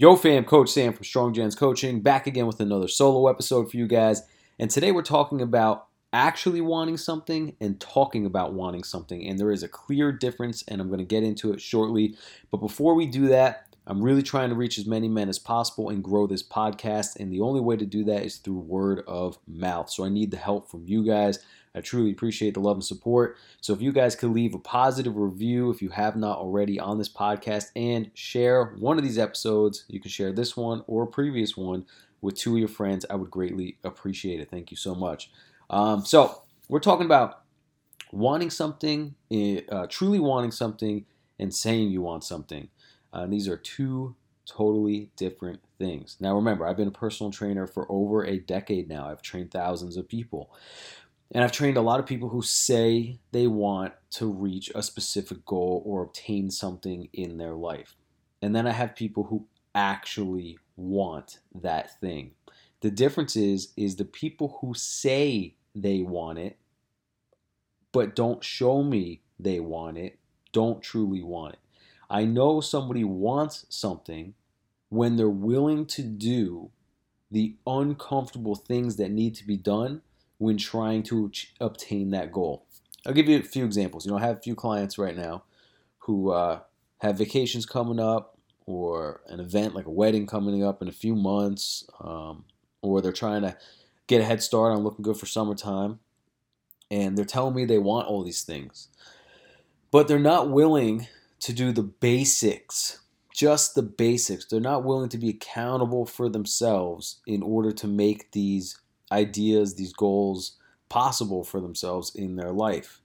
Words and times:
Yo, 0.00 0.16
fam, 0.16 0.46
Coach 0.46 0.70
Sam 0.70 0.94
from 0.94 1.04
Strong 1.04 1.34
Gents 1.34 1.54
Coaching, 1.54 2.00
back 2.00 2.26
again 2.26 2.46
with 2.46 2.58
another 2.58 2.88
solo 2.88 3.28
episode 3.28 3.70
for 3.70 3.76
you 3.76 3.86
guys. 3.86 4.22
And 4.58 4.70
today 4.70 4.92
we're 4.92 5.02
talking 5.02 5.42
about 5.42 5.88
actually 6.10 6.62
wanting 6.62 6.96
something 6.96 7.54
and 7.60 7.78
talking 7.78 8.24
about 8.24 8.54
wanting 8.54 8.82
something. 8.82 9.28
And 9.28 9.38
there 9.38 9.52
is 9.52 9.62
a 9.62 9.68
clear 9.68 10.10
difference, 10.10 10.64
and 10.66 10.80
I'm 10.80 10.86
going 10.86 11.00
to 11.00 11.04
get 11.04 11.22
into 11.22 11.52
it 11.52 11.60
shortly. 11.60 12.16
But 12.50 12.62
before 12.62 12.94
we 12.94 13.04
do 13.04 13.26
that, 13.28 13.66
I'm 13.86 14.00
really 14.00 14.22
trying 14.22 14.48
to 14.48 14.54
reach 14.54 14.78
as 14.78 14.86
many 14.86 15.06
men 15.06 15.28
as 15.28 15.38
possible 15.38 15.90
and 15.90 16.02
grow 16.02 16.26
this 16.26 16.42
podcast. 16.42 17.16
And 17.20 17.30
the 17.30 17.42
only 17.42 17.60
way 17.60 17.76
to 17.76 17.84
do 17.84 18.02
that 18.04 18.22
is 18.22 18.38
through 18.38 18.60
word 18.60 19.02
of 19.06 19.38
mouth. 19.46 19.90
So 19.90 20.06
I 20.06 20.08
need 20.08 20.30
the 20.30 20.38
help 20.38 20.70
from 20.70 20.86
you 20.86 21.04
guys. 21.04 21.40
I 21.74 21.80
truly 21.80 22.10
appreciate 22.10 22.54
the 22.54 22.60
love 22.60 22.76
and 22.76 22.84
support. 22.84 23.36
So 23.60 23.72
if 23.72 23.80
you 23.80 23.92
guys 23.92 24.16
could 24.16 24.30
leave 24.30 24.54
a 24.54 24.58
positive 24.58 25.16
review 25.16 25.70
if 25.70 25.80
you 25.80 25.90
have 25.90 26.16
not 26.16 26.38
already 26.38 26.80
on 26.80 26.98
this 26.98 27.08
podcast 27.08 27.70
and 27.76 28.10
share 28.14 28.74
one 28.78 28.98
of 28.98 29.04
these 29.04 29.18
episodes, 29.18 29.84
you 29.88 30.00
can 30.00 30.10
share 30.10 30.32
this 30.32 30.56
one 30.56 30.82
or 30.86 31.04
a 31.04 31.06
previous 31.06 31.56
one 31.56 31.86
with 32.20 32.36
two 32.36 32.54
of 32.54 32.58
your 32.58 32.68
friends. 32.68 33.06
I 33.08 33.14
would 33.14 33.30
greatly 33.30 33.78
appreciate 33.84 34.40
it. 34.40 34.50
Thank 34.50 34.70
you 34.70 34.76
so 34.76 34.94
much. 34.94 35.30
Um, 35.68 36.04
so 36.04 36.42
we're 36.68 36.80
talking 36.80 37.06
about 37.06 37.42
wanting 38.12 38.50
something, 38.50 39.14
eh, 39.30 39.60
uh, 39.70 39.86
truly 39.88 40.18
wanting 40.18 40.50
something, 40.50 41.04
and 41.38 41.54
saying 41.54 41.90
you 41.90 42.02
want 42.02 42.24
something. 42.24 42.68
Uh, 43.12 43.26
these 43.26 43.48
are 43.48 43.56
two 43.56 44.14
totally 44.46 45.10
different 45.16 45.60
things. 45.78 46.16
Now, 46.20 46.34
remember, 46.34 46.66
I've 46.66 46.76
been 46.76 46.88
a 46.88 46.92
personal 46.92 47.30
trainer 47.30 47.66
for 47.66 47.86
over 47.90 48.24
a 48.24 48.38
decade 48.38 48.88
now. 48.88 49.08
I've 49.08 49.22
trained 49.22 49.50
thousands 49.50 49.96
of 49.96 50.08
people. 50.08 50.52
And 51.32 51.44
I've 51.44 51.52
trained 51.52 51.76
a 51.76 51.82
lot 51.82 52.00
of 52.00 52.06
people 52.06 52.28
who 52.28 52.42
say 52.42 53.18
they 53.32 53.46
want 53.46 53.94
to 54.12 54.26
reach 54.26 54.70
a 54.74 54.82
specific 54.82 55.44
goal 55.44 55.82
or 55.86 56.02
obtain 56.02 56.50
something 56.50 57.08
in 57.12 57.38
their 57.38 57.54
life. 57.54 57.96
And 58.42 58.54
then 58.54 58.66
I 58.66 58.72
have 58.72 58.96
people 58.96 59.24
who 59.24 59.46
actually 59.74 60.58
want 60.76 61.38
that 61.54 62.00
thing. 62.00 62.32
The 62.80 62.90
difference 62.90 63.36
is 63.36 63.72
is 63.76 63.96
the 63.96 64.04
people 64.04 64.58
who 64.60 64.74
say 64.74 65.54
they 65.74 66.02
want 66.02 66.38
it 66.38 66.58
but 67.92 68.14
don't 68.14 68.42
show 68.42 68.82
me 68.82 69.22
they 69.38 69.60
want 69.60 69.98
it, 69.98 70.18
don't 70.52 70.82
truly 70.82 71.22
want 71.22 71.54
it. 71.54 71.60
I 72.08 72.24
know 72.24 72.60
somebody 72.60 73.04
wants 73.04 73.66
something 73.68 74.34
when 74.88 75.16
they're 75.16 75.28
willing 75.28 75.86
to 75.86 76.02
do 76.02 76.70
the 77.30 77.54
uncomfortable 77.66 78.56
things 78.56 78.96
that 78.96 79.10
need 79.10 79.34
to 79.36 79.46
be 79.46 79.56
done 79.56 80.02
when 80.40 80.56
trying 80.56 81.02
to 81.02 81.30
obtain 81.60 82.10
that 82.10 82.32
goal. 82.32 82.64
I'll 83.06 83.12
give 83.12 83.28
you 83.28 83.38
a 83.38 83.42
few 83.42 83.66
examples. 83.66 84.06
You 84.06 84.10
know, 84.10 84.16
I 84.16 84.22
have 84.22 84.38
a 84.38 84.40
few 84.40 84.54
clients 84.54 84.96
right 84.96 85.14
now 85.14 85.44
who 85.98 86.30
uh, 86.30 86.60
have 86.98 87.18
vacations 87.18 87.66
coming 87.66 88.00
up 88.00 88.38
or 88.64 89.20
an 89.26 89.38
event 89.38 89.74
like 89.74 89.84
a 89.84 89.90
wedding 89.90 90.26
coming 90.26 90.64
up 90.64 90.80
in 90.80 90.88
a 90.88 90.92
few 90.92 91.14
months, 91.14 91.84
um, 92.00 92.44
or 92.80 93.02
they're 93.02 93.12
trying 93.12 93.42
to 93.42 93.54
get 94.06 94.22
a 94.22 94.24
head 94.24 94.42
start 94.42 94.72
on 94.72 94.82
looking 94.82 95.02
good 95.02 95.18
for 95.18 95.26
summertime. 95.26 96.00
And 96.90 97.18
they're 97.18 97.26
telling 97.26 97.54
me 97.54 97.66
they 97.66 97.78
want 97.78 98.08
all 98.08 98.24
these 98.24 98.42
things, 98.42 98.88
but 99.90 100.08
they're 100.08 100.18
not 100.18 100.50
willing 100.50 101.06
to 101.40 101.52
do 101.52 101.70
the 101.70 101.82
basics, 101.82 103.00
just 103.34 103.74
the 103.74 103.82
basics. 103.82 104.46
They're 104.46 104.58
not 104.58 104.84
willing 104.84 105.10
to 105.10 105.18
be 105.18 105.28
accountable 105.28 106.06
for 106.06 106.30
themselves 106.30 107.20
in 107.26 107.42
order 107.42 107.72
to 107.72 107.86
make 107.86 108.32
these 108.32 108.78
ideas, 109.12 109.74
these 109.74 109.92
goals 109.92 110.56
possible 110.88 111.44
for 111.44 111.60
themselves 111.60 112.14
in 112.14 112.36
their 112.36 112.52
life. 112.52 113.00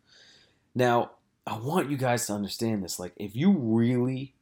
Now, 0.73 1.11
I 1.47 1.57
want 1.57 1.91
you 1.91 1.97
guys 1.97 2.25
to 2.27 2.33
understand 2.33 2.83
this. 2.83 2.99
Like, 2.99 3.13
if 3.17 3.35
you 3.35 3.51
really 3.51 4.35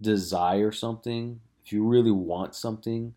desire 0.00 0.72
something, 0.72 1.40
if 1.64 1.72
you 1.72 1.84
really 1.84 2.10
want 2.10 2.54
something, 2.54 3.14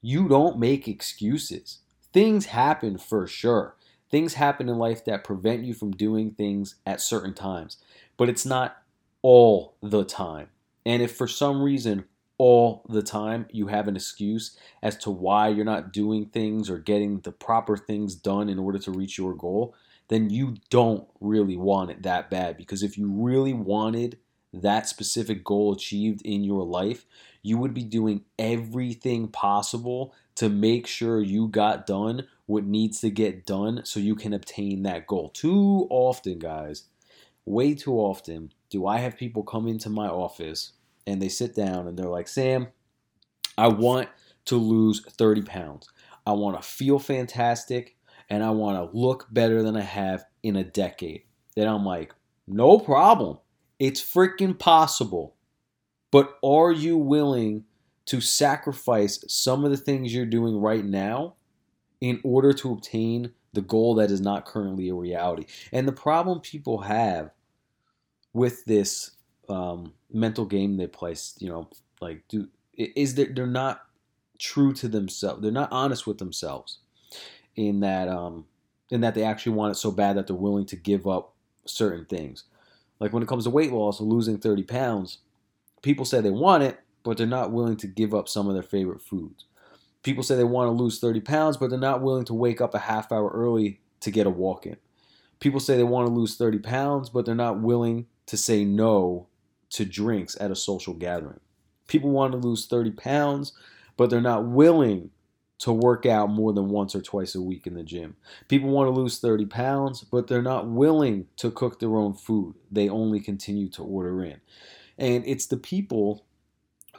you 0.00 0.28
don't 0.28 0.58
make 0.58 0.88
excuses. 0.88 1.78
Things 2.12 2.46
happen 2.46 2.98
for 2.98 3.26
sure. 3.26 3.76
Things 4.10 4.34
happen 4.34 4.68
in 4.68 4.76
life 4.76 5.04
that 5.04 5.24
prevent 5.24 5.62
you 5.62 5.72
from 5.72 5.92
doing 5.92 6.32
things 6.32 6.74
at 6.84 7.00
certain 7.00 7.32
times, 7.32 7.78
but 8.16 8.28
it's 8.28 8.44
not 8.44 8.82
all 9.22 9.74
the 9.80 10.04
time. 10.04 10.48
And 10.84 11.00
if 11.00 11.16
for 11.16 11.28
some 11.28 11.62
reason 11.62 12.04
all 12.42 12.84
the 12.88 13.04
time 13.04 13.46
you 13.52 13.68
have 13.68 13.86
an 13.86 13.94
excuse 13.94 14.56
as 14.82 14.96
to 14.96 15.08
why 15.08 15.46
you're 15.46 15.64
not 15.64 15.92
doing 15.92 16.26
things 16.26 16.68
or 16.68 16.76
getting 16.76 17.20
the 17.20 17.30
proper 17.30 17.76
things 17.76 18.16
done 18.16 18.48
in 18.48 18.58
order 18.58 18.80
to 18.80 18.90
reach 18.90 19.16
your 19.16 19.32
goal, 19.32 19.76
then 20.08 20.28
you 20.28 20.56
don't 20.68 21.06
really 21.20 21.56
want 21.56 21.92
it 21.92 22.02
that 22.02 22.30
bad. 22.30 22.56
Because 22.56 22.82
if 22.82 22.98
you 22.98 23.08
really 23.08 23.52
wanted 23.52 24.18
that 24.52 24.88
specific 24.88 25.44
goal 25.44 25.72
achieved 25.72 26.20
in 26.22 26.42
your 26.42 26.64
life, 26.64 27.06
you 27.44 27.58
would 27.58 27.72
be 27.72 27.84
doing 27.84 28.24
everything 28.40 29.28
possible 29.28 30.12
to 30.34 30.48
make 30.48 30.88
sure 30.88 31.20
you 31.20 31.46
got 31.46 31.86
done 31.86 32.26
what 32.46 32.64
needs 32.64 33.00
to 33.02 33.10
get 33.10 33.46
done 33.46 33.82
so 33.84 34.00
you 34.00 34.16
can 34.16 34.32
obtain 34.32 34.82
that 34.82 35.06
goal. 35.06 35.28
Too 35.28 35.86
often, 35.90 36.40
guys, 36.40 36.88
way 37.44 37.76
too 37.76 37.94
often, 37.94 38.52
do 38.68 38.84
I 38.84 38.98
have 38.98 39.16
people 39.16 39.44
come 39.44 39.68
into 39.68 39.88
my 39.88 40.08
office 40.08 40.72
and 41.06 41.20
they 41.20 41.28
sit 41.28 41.54
down 41.54 41.86
and 41.86 41.98
they're 41.98 42.06
like, 42.06 42.28
Sam, 42.28 42.68
I 43.56 43.68
want 43.68 44.08
to 44.46 44.56
lose 44.56 45.04
30 45.04 45.42
pounds. 45.42 45.88
I 46.26 46.32
want 46.32 46.60
to 46.60 46.66
feel 46.66 46.98
fantastic 46.98 47.96
and 48.28 48.42
I 48.42 48.50
want 48.50 48.78
to 48.78 48.96
look 48.96 49.26
better 49.30 49.62
than 49.62 49.76
I 49.76 49.82
have 49.82 50.24
in 50.42 50.56
a 50.56 50.64
decade. 50.64 51.22
Then 51.54 51.68
I'm 51.68 51.84
like, 51.84 52.14
no 52.46 52.78
problem. 52.78 53.38
It's 53.78 54.00
freaking 54.00 54.58
possible. 54.58 55.36
But 56.10 56.38
are 56.42 56.72
you 56.72 56.96
willing 56.96 57.64
to 58.06 58.20
sacrifice 58.20 59.24
some 59.28 59.64
of 59.64 59.70
the 59.70 59.76
things 59.76 60.14
you're 60.14 60.26
doing 60.26 60.60
right 60.60 60.84
now 60.84 61.34
in 62.00 62.20
order 62.24 62.52
to 62.52 62.72
obtain 62.72 63.32
the 63.52 63.62
goal 63.62 63.94
that 63.96 64.10
is 64.10 64.20
not 64.20 64.46
currently 64.46 64.88
a 64.88 64.94
reality? 64.94 65.46
And 65.72 65.86
the 65.86 65.92
problem 65.92 66.40
people 66.40 66.82
have 66.82 67.30
with 68.32 68.64
this 68.64 69.12
um, 69.52 69.92
mental 70.12 70.44
game 70.44 70.76
they 70.76 70.86
play. 70.86 71.14
You 71.38 71.48
know, 71.48 71.68
like 72.00 72.22
do 72.28 72.48
is 72.76 73.14
that 73.16 73.34
they're 73.34 73.46
not 73.46 73.82
true 74.38 74.72
to 74.74 74.88
themselves. 74.88 75.42
They're 75.42 75.52
not 75.52 75.72
honest 75.72 76.06
with 76.06 76.18
themselves 76.18 76.78
in 77.56 77.80
that 77.80 78.08
um, 78.08 78.46
in 78.90 79.00
that 79.02 79.14
they 79.14 79.24
actually 79.24 79.52
want 79.52 79.72
it 79.72 79.78
so 79.78 79.90
bad 79.90 80.16
that 80.16 80.26
they're 80.26 80.36
willing 80.36 80.66
to 80.66 80.76
give 80.76 81.06
up 81.06 81.34
certain 81.64 82.04
things. 82.04 82.44
Like 83.00 83.12
when 83.12 83.22
it 83.22 83.28
comes 83.28 83.44
to 83.44 83.50
weight 83.50 83.72
loss 83.72 84.00
losing 84.00 84.38
30 84.38 84.62
pounds, 84.64 85.18
people 85.82 86.04
say 86.04 86.20
they 86.20 86.30
want 86.30 86.62
it, 86.62 86.78
but 87.02 87.16
they're 87.16 87.26
not 87.26 87.50
willing 87.50 87.76
to 87.78 87.86
give 87.86 88.14
up 88.14 88.28
some 88.28 88.48
of 88.48 88.54
their 88.54 88.62
favorite 88.62 89.02
foods. 89.02 89.46
People 90.02 90.22
say 90.22 90.34
they 90.34 90.44
want 90.44 90.68
to 90.68 90.72
lose 90.72 90.98
30 90.98 91.20
pounds, 91.20 91.56
but 91.56 91.70
they're 91.70 91.78
not 91.78 92.02
willing 92.02 92.24
to 92.24 92.34
wake 92.34 92.60
up 92.60 92.74
a 92.74 92.80
half 92.80 93.12
hour 93.12 93.30
early 93.30 93.80
to 94.00 94.10
get 94.10 94.26
a 94.26 94.30
walk 94.30 94.66
in. 94.66 94.76
People 95.40 95.60
say 95.60 95.76
they 95.76 95.82
want 95.84 96.08
to 96.08 96.14
lose 96.14 96.36
30 96.36 96.58
pounds, 96.58 97.08
but 97.08 97.24
they're 97.24 97.34
not 97.34 97.60
willing 97.60 98.06
to 98.26 98.36
say 98.36 98.64
no 98.64 99.26
to 99.72 99.84
drinks 99.84 100.36
at 100.40 100.50
a 100.50 100.56
social 100.56 100.94
gathering. 100.94 101.40
People 101.88 102.10
want 102.10 102.32
to 102.32 102.38
lose 102.38 102.66
30 102.66 102.92
pounds, 102.92 103.52
but 103.96 104.10
they're 104.10 104.20
not 104.20 104.46
willing 104.46 105.10
to 105.58 105.72
work 105.72 106.06
out 106.06 106.28
more 106.28 106.52
than 106.52 106.68
once 106.68 106.94
or 106.94 107.00
twice 107.00 107.34
a 107.34 107.40
week 107.40 107.66
in 107.66 107.74
the 107.74 107.84
gym. 107.84 108.16
People 108.48 108.70
want 108.70 108.88
to 108.88 109.00
lose 109.00 109.20
30 109.20 109.46
pounds, 109.46 110.02
but 110.02 110.26
they're 110.26 110.42
not 110.42 110.66
willing 110.66 111.26
to 111.36 111.50
cook 111.50 111.78
their 111.78 111.96
own 111.96 112.14
food. 112.14 112.54
They 112.70 112.88
only 112.88 113.20
continue 113.20 113.68
to 113.70 113.82
order 113.82 114.24
in. 114.24 114.40
And 114.98 115.24
it's 115.26 115.46
the 115.46 115.56
people 115.56 116.26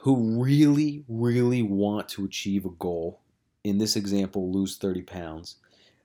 who 0.00 0.42
really, 0.42 1.04
really 1.08 1.62
want 1.62 2.08
to 2.10 2.24
achieve 2.24 2.64
a 2.64 2.70
goal. 2.70 3.20
In 3.64 3.78
this 3.78 3.96
example, 3.96 4.50
lose 4.50 4.76
30 4.76 5.02
pounds. 5.02 5.56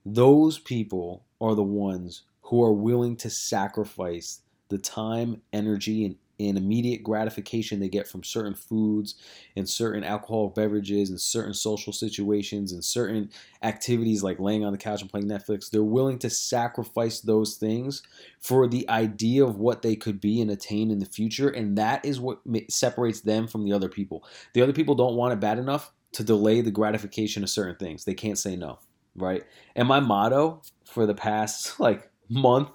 Those 0.04 0.58
people 0.58 1.24
are 1.40 1.54
the 1.54 1.62
ones 1.62 2.24
who 2.42 2.62
are 2.62 2.72
willing 2.72 3.16
to 3.16 3.30
sacrifice 3.30 4.40
the 4.68 4.78
time, 4.78 5.42
energy, 5.52 6.04
and 6.04 6.16
and 6.48 6.56
immediate 6.56 7.02
gratification 7.02 7.78
they 7.78 7.88
get 7.88 8.08
from 8.08 8.24
certain 8.24 8.54
foods 8.54 9.14
and 9.56 9.68
certain 9.68 10.02
alcoholic 10.02 10.54
beverages 10.54 11.10
and 11.10 11.20
certain 11.20 11.54
social 11.54 11.92
situations 11.92 12.72
and 12.72 12.84
certain 12.84 13.30
activities 13.62 14.22
like 14.22 14.40
laying 14.40 14.64
on 14.64 14.72
the 14.72 14.78
couch 14.78 15.02
and 15.02 15.10
playing 15.10 15.28
Netflix, 15.28 15.70
they're 15.70 15.82
willing 15.82 16.18
to 16.18 16.30
sacrifice 16.30 17.20
those 17.20 17.56
things 17.56 18.02
for 18.40 18.66
the 18.66 18.88
idea 18.88 19.44
of 19.44 19.58
what 19.58 19.82
they 19.82 19.94
could 19.94 20.20
be 20.20 20.40
and 20.40 20.50
attain 20.50 20.90
in 20.90 20.98
the 20.98 21.06
future. 21.06 21.48
And 21.48 21.76
that 21.78 22.04
is 22.04 22.18
what 22.18 22.40
separates 22.68 23.20
them 23.20 23.46
from 23.46 23.64
the 23.64 23.72
other 23.72 23.88
people. 23.88 24.24
The 24.54 24.62
other 24.62 24.72
people 24.72 24.94
don't 24.94 25.16
want 25.16 25.32
it 25.32 25.40
bad 25.40 25.58
enough 25.58 25.92
to 26.12 26.24
delay 26.24 26.60
the 26.60 26.70
gratification 26.70 27.42
of 27.42 27.50
certain 27.50 27.76
things. 27.76 28.04
They 28.04 28.14
can't 28.14 28.38
say 28.38 28.56
no, 28.56 28.78
right? 29.14 29.44
And 29.76 29.86
my 29.86 30.00
motto 30.00 30.62
for 30.84 31.06
the 31.06 31.14
past 31.14 31.78
like 31.80 32.10
month 32.28 32.70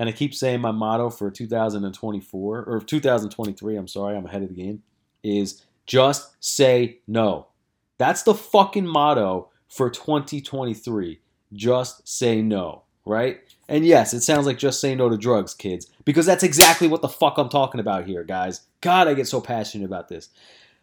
and 0.00 0.08
I 0.08 0.12
keep 0.12 0.34
saying 0.34 0.62
my 0.62 0.72
motto 0.72 1.10
for 1.10 1.30
2024 1.30 2.64
or 2.64 2.80
2023, 2.80 3.76
I'm 3.76 3.88
sorry, 3.88 4.16
I'm 4.16 4.26
ahead 4.26 4.42
of 4.42 4.48
the 4.48 4.56
game, 4.56 4.82
is 5.22 5.64
just 5.86 6.32
say 6.44 7.00
no. 7.06 7.48
That's 7.98 8.24
the 8.24 8.34
fucking 8.34 8.86
motto 8.86 9.50
for 9.68 9.90
2023. 9.90 11.20
Just 11.52 12.08
say 12.08 12.42
no, 12.42 12.84
right? 13.06 13.40
And 13.68 13.86
yes, 13.86 14.14
it 14.14 14.22
sounds 14.22 14.46
like 14.46 14.58
just 14.58 14.80
say 14.80 14.94
no 14.94 15.10
to 15.10 15.18
drugs, 15.18 15.54
kids, 15.54 15.88
because 16.06 16.26
that's 16.26 16.44
exactly 16.44 16.88
what 16.88 17.02
the 17.02 17.08
fuck 17.08 17.38
I'm 17.38 17.50
talking 17.50 17.80
about 17.80 18.06
here, 18.06 18.24
guys. 18.24 18.62
God, 18.80 19.08
I 19.08 19.14
get 19.14 19.28
so 19.28 19.40
passionate 19.42 19.86
about 19.86 20.08
this. 20.08 20.30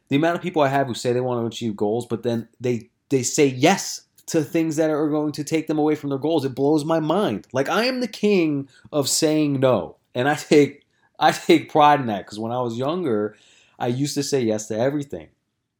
the 0.09 0.15
amount 0.17 0.37
of 0.37 0.43
people 0.43 0.61
I 0.61 0.69
have 0.69 0.87
who 0.87 0.93
say 0.93 1.13
they 1.13 1.21
want 1.21 1.41
to 1.41 1.47
achieve 1.47 1.75
goals, 1.75 2.05
but 2.05 2.23
then 2.23 2.49
they 2.61 2.89
they 3.09 3.23
say 3.23 3.47
yes 3.47 4.03
to 4.27 4.43
things 4.43 4.75
that 4.75 4.89
are 4.89 5.09
going 5.09 5.31
to 5.33 5.43
take 5.43 5.67
them 5.67 5.79
away 5.79 5.95
from 5.95 6.09
their 6.09 6.19
goals. 6.19 6.45
It 6.45 6.55
blows 6.55 6.85
my 6.85 6.99
mind. 6.99 7.47
Like 7.53 7.69
I 7.69 7.85
am 7.85 7.99
the 7.99 8.07
king 8.07 8.69
of 8.91 9.09
saying 9.09 9.59
no, 9.59 9.97
and 10.13 10.29
I 10.29 10.35
take 10.35 10.85
I 11.19 11.31
take 11.31 11.71
pride 11.71 11.99
in 11.99 12.07
that 12.07 12.25
because 12.25 12.39
when 12.39 12.51
I 12.51 12.61
was 12.61 12.77
younger, 12.77 13.35
I 13.79 13.87
used 13.87 14.15
to 14.15 14.23
say 14.23 14.41
yes 14.41 14.67
to 14.67 14.77
everything. 14.77 15.29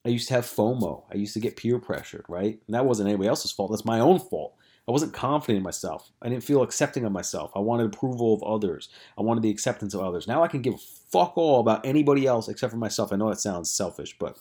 I 0.05 0.09
used 0.09 0.29
to 0.29 0.35
have 0.35 0.45
FOMO. 0.45 1.03
I 1.11 1.17
used 1.17 1.33
to 1.33 1.39
get 1.39 1.57
peer 1.57 1.79
pressured, 1.79 2.25
right? 2.29 2.59
And 2.65 2.73
that 2.73 2.85
wasn't 2.85 3.09
anybody 3.09 3.27
else's 3.27 3.51
fault. 3.51 3.71
That's 3.71 3.85
my 3.85 3.99
own 3.99 4.19
fault. 4.19 4.55
I 4.87 4.93
wasn't 4.93 5.13
confident 5.13 5.57
in 5.57 5.63
myself. 5.63 6.11
I 6.21 6.29
didn't 6.29 6.45
feel 6.45 6.63
accepting 6.63 7.03
of 7.03 7.11
myself. 7.11 7.51
I 7.53 7.59
wanted 7.59 7.87
approval 7.87 8.33
of 8.33 8.41
others. 8.43 8.87
I 9.17 9.21
wanted 9.21 9.43
the 9.43 9.49
acceptance 9.49 9.93
of 9.93 9.99
others. 9.99 10.27
Now 10.27 10.43
I 10.43 10.47
can 10.47 10.61
give 10.61 10.75
a 10.75 10.77
fuck 10.77 11.33
all 11.35 11.59
about 11.59 11.85
anybody 11.85 12.25
else 12.25 12.47
except 12.47 12.71
for 12.71 12.77
myself. 12.77 13.11
I 13.11 13.17
know 13.17 13.29
that 13.29 13.41
sounds 13.41 13.69
selfish, 13.69 14.15
but 14.17 14.39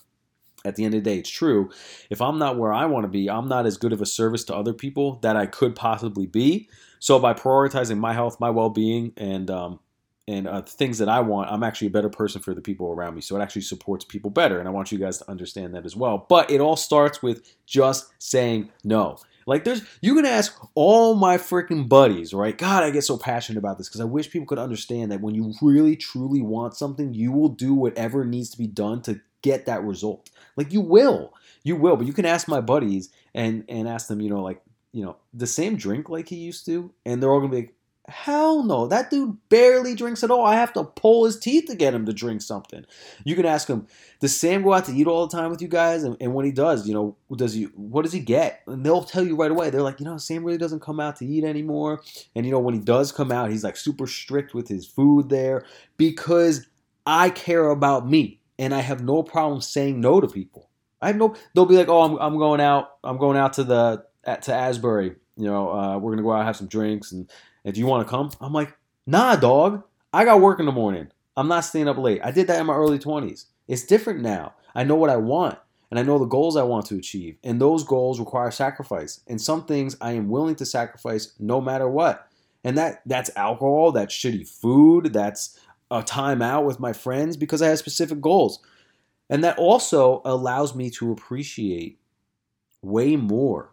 at 0.66 0.76
the 0.76 0.84
end 0.84 0.94
of 0.94 1.04
the 1.04 1.10
day, 1.10 1.18
it's 1.18 1.30
true. 1.30 1.70
If 2.10 2.20
I'm 2.20 2.38
not 2.38 2.58
where 2.58 2.72
I 2.72 2.86
want 2.86 3.04
to 3.04 3.08
be, 3.08 3.30
I'm 3.30 3.48
not 3.48 3.66
as 3.66 3.76
good 3.76 3.92
of 3.92 4.02
a 4.02 4.06
service 4.06 4.44
to 4.44 4.54
other 4.54 4.72
people 4.72 5.18
that 5.22 5.36
I 5.36 5.46
could 5.46 5.74
possibly 5.76 6.26
be. 6.26 6.68
So 6.98 7.18
by 7.18 7.34
prioritizing 7.34 7.98
my 7.98 8.12
health, 8.12 8.40
my 8.40 8.50
well-being, 8.50 9.12
and 9.16 9.50
um, 9.50 9.80
and 10.28 10.48
uh, 10.48 10.62
things 10.62 10.98
that 10.98 11.08
I 11.08 11.20
want, 11.20 11.50
I'm 11.52 11.62
actually 11.62 11.86
a 11.86 11.90
better 11.90 12.08
person 12.08 12.42
for 12.42 12.52
the 12.52 12.60
people 12.60 12.90
around 12.90 13.14
me. 13.14 13.20
So 13.20 13.36
it 13.36 13.42
actually 13.42 13.62
supports 13.62 14.04
people 14.04 14.30
better, 14.30 14.58
and 14.58 14.68
I 14.68 14.72
want 14.72 14.90
you 14.90 14.98
guys 14.98 15.18
to 15.18 15.30
understand 15.30 15.74
that 15.74 15.86
as 15.86 15.94
well. 15.94 16.26
But 16.28 16.50
it 16.50 16.60
all 16.60 16.76
starts 16.76 17.22
with 17.22 17.42
just 17.64 18.12
saying 18.18 18.70
no. 18.82 19.18
Like 19.46 19.62
there's 19.62 19.82
you 20.00 20.16
can 20.16 20.26
ask 20.26 20.58
all 20.74 21.14
my 21.14 21.36
freaking 21.36 21.88
buddies, 21.88 22.34
right? 22.34 22.58
God, 22.58 22.82
I 22.82 22.90
get 22.90 23.04
so 23.04 23.16
passionate 23.16 23.60
about 23.60 23.78
this 23.78 23.88
because 23.88 24.00
I 24.00 24.04
wish 24.04 24.30
people 24.30 24.46
could 24.46 24.58
understand 24.58 25.12
that 25.12 25.20
when 25.20 25.36
you 25.36 25.54
really 25.62 25.94
truly 25.94 26.42
want 26.42 26.74
something, 26.74 27.14
you 27.14 27.30
will 27.30 27.50
do 27.50 27.72
whatever 27.72 28.24
needs 28.24 28.50
to 28.50 28.58
be 28.58 28.66
done 28.66 29.02
to 29.02 29.20
get 29.46 29.66
that 29.66 29.84
result. 29.84 30.30
Like 30.56 30.72
you 30.72 30.80
will. 30.80 31.32
You 31.62 31.76
will, 31.76 31.96
but 31.96 32.06
you 32.06 32.12
can 32.12 32.26
ask 32.26 32.48
my 32.48 32.60
buddies 32.60 33.10
and 33.34 33.64
and 33.68 33.88
ask 33.88 34.08
them, 34.08 34.20
you 34.20 34.30
know, 34.30 34.42
like, 34.42 34.62
you 34.92 35.04
know, 35.04 35.16
the 35.34 35.46
same 35.46 35.76
drink 35.76 36.08
like 36.08 36.28
he 36.28 36.36
used 36.36 36.64
to, 36.66 36.92
and 37.04 37.22
they're 37.22 37.30
all 37.30 37.40
gonna 37.40 37.50
be 37.50 37.56
like, 37.56 37.74
Hell 38.08 38.62
no. 38.62 38.86
That 38.86 39.10
dude 39.10 39.36
barely 39.48 39.96
drinks 39.96 40.22
at 40.22 40.30
all. 40.30 40.46
I 40.46 40.54
have 40.54 40.72
to 40.74 40.84
pull 40.84 41.24
his 41.24 41.40
teeth 41.40 41.66
to 41.66 41.74
get 41.74 41.92
him 41.92 42.06
to 42.06 42.12
drink 42.12 42.40
something. 42.40 42.84
You 43.24 43.34
can 43.34 43.46
ask 43.46 43.66
him, 43.66 43.88
does 44.20 44.36
Sam 44.36 44.62
go 44.62 44.74
out 44.74 44.84
to 44.84 44.92
eat 44.92 45.08
all 45.08 45.26
the 45.26 45.36
time 45.36 45.50
with 45.50 45.60
you 45.60 45.66
guys? 45.66 46.04
And, 46.04 46.16
and, 46.20 46.32
when 46.32 46.44
he 46.44 46.52
does, 46.52 46.86
you 46.86 46.94
know, 46.94 47.16
does 47.34 47.54
he 47.54 47.64
what 47.74 48.02
does 48.02 48.12
he 48.12 48.20
get? 48.20 48.62
And 48.68 48.86
they'll 48.86 49.02
tell 49.02 49.26
you 49.26 49.34
right 49.34 49.50
away. 49.50 49.70
They're 49.70 49.82
like, 49.82 49.98
you 49.98 50.06
know, 50.06 50.18
Sam 50.18 50.44
really 50.44 50.56
doesn't 50.56 50.82
come 50.82 51.00
out 51.00 51.16
to 51.16 51.26
eat 51.26 51.42
anymore. 51.42 52.00
And 52.36 52.46
you 52.46 52.52
know, 52.52 52.60
when 52.60 52.74
he 52.74 52.80
does 52.80 53.10
come 53.10 53.32
out, 53.32 53.50
he's 53.50 53.64
like 53.64 53.76
super 53.76 54.06
strict 54.06 54.54
with 54.54 54.68
his 54.68 54.86
food 54.86 55.28
there 55.28 55.64
because 55.96 56.68
I 57.06 57.30
care 57.30 57.70
about 57.70 58.08
me 58.08 58.40
and 58.58 58.74
I 58.74 58.80
have 58.80 59.02
no 59.02 59.22
problem 59.22 59.60
saying 59.60 60.00
no 60.00 60.20
to 60.20 60.28
people. 60.28 60.70
I 61.00 61.08
have 61.08 61.16
no 61.16 61.34
they'll 61.54 61.66
be 61.66 61.76
like, 61.76 61.88
"Oh, 61.88 62.02
I'm, 62.02 62.16
I'm 62.16 62.38
going 62.38 62.60
out. 62.60 62.96
I'm 63.04 63.18
going 63.18 63.36
out 63.36 63.54
to 63.54 63.64
the 63.64 64.04
at, 64.24 64.42
to 64.42 64.54
Asbury. 64.54 65.16
You 65.36 65.44
know, 65.44 65.70
uh, 65.70 65.98
we're 65.98 66.12
gonna 66.12 66.22
go 66.22 66.32
out 66.32 66.44
have 66.46 66.56
some 66.56 66.68
drinks 66.68 67.12
and 67.12 67.30
if 67.66 67.76
you 67.76 67.84
want 67.84 68.06
to 68.06 68.10
come, 68.10 68.30
I'm 68.40 68.52
like, 68.52 68.74
nah, 69.06 69.34
dog. 69.36 69.82
I 70.12 70.24
got 70.24 70.40
work 70.40 70.60
in 70.60 70.66
the 70.66 70.72
morning. 70.72 71.08
I'm 71.36 71.48
not 71.48 71.64
staying 71.64 71.88
up 71.88 71.98
late. 71.98 72.20
I 72.24 72.30
did 72.30 72.46
that 72.46 72.60
in 72.60 72.66
my 72.66 72.74
early 72.74 72.98
20s. 72.98 73.46
It's 73.66 73.84
different 73.84 74.20
now. 74.20 74.54
I 74.74 74.84
know 74.84 74.94
what 74.94 75.10
I 75.10 75.16
want 75.16 75.58
and 75.90 75.98
I 75.98 76.02
know 76.02 76.18
the 76.18 76.26
goals 76.26 76.56
I 76.56 76.62
want 76.62 76.86
to 76.86 76.96
achieve. 76.96 77.36
And 77.42 77.60
those 77.60 77.84
goals 77.84 78.20
require 78.20 78.50
sacrifice. 78.50 79.20
And 79.26 79.40
some 79.40 79.64
things 79.64 79.96
I 80.00 80.12
am 80.12 80.28
willing 80.28 80.54
to 80.56 80.64
sacrifice 80.64 81.34
no 81.38 81.60
matter 81.60 81.88
what. 81.88 82.28
And 82.64 82.78
that 82.78 83.02
that's 83.06 83.30
alcohol, 83.36 83.92
that's 83.92 84.14
shitty 84.14 84.48
food, 84.48 85.12
that's 85.12 85.58
a 85.90 86.02
time 86.02 86.42
out 86.42 86.64
with 86.64 86.80
my 86.80 86.92
friends 86.92 87.36
because 87.36 87.62
I 87.62 87.68
have 87.68 87.78
specific 87.78 88.20
goals. 88.20 88.60
And 89.28 89.42
that 89.44 89.58
also 89.58 90.22
allows 90.24 90.74
me 90.74 90.90
to 90.90 91.12
appreciate 91.12 91.98
way 92.82 93.16
more 93.16 93.72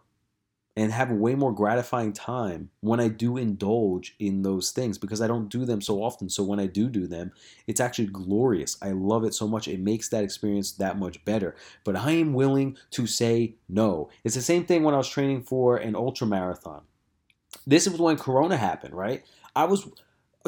and 0.76 0.90
have 0.90 1.10
a 1.10 1.14
way 1.14 1.36
more 1.36 1.52
gratifying 1.52 2.12
time 2.12 2.70
when 2.80 2.98
I 2.98 3.06
do 3.06 3.36
indulge 3.36 4.16
in 4.18 4.42
those 4.42 4.72
things 4.72 4.98
because 4.98 5.20
I 5.22 5.28
don't 5.28 5.48
do 5.48 5.64
them 5.64 5.80
so 5.80 6.02
often. 6.02 6.28
So 6.28 6.42
when 6.42 6.58
I 6.58 6.66
do 6.66 6.88
do 6.88 7.06
them, 7.06 7.30
it's 7.68 7.80
actually 7.80 8.08
glorious. 8.08 8.76
I 8.82 8.90
love 8.90 9.24
it 9.24 9.34
so 9.34 9.46
much. 9.46 9.68
It 9.68 9.78
makes 9.78 10.08
that 10.08 10.24
experience 10.24 10.72
that 10.72 10.98
much 10.98 11.24
better. 11.24 11.54
But 11.84 11.94
I 11.94 12.12
am 12.12 12.32
willing 12.32 12.76
to 12.90 13.06
say 13.06 13.54
no. 13.68 14.10
It's 14.24 14.34
the 14.34 14.42
same 14.42 14.64
thing 14.64 14.82
when 14.82 14.94
I 14.94 14.98
was 14.98 15.08
training 15.08 15.42
for 15.42 15.76
an 15.76 15.94
ultra 15.94 16.26
marathon. 16.26 16.82
This 17.66 17.88
was 17.88 18.00
when 18.00 18.16
Corona 18.16 18.56
happened, 18.56 18.94
right? 18.94 19.24
I 19.54 19.64
was 19.66 19.88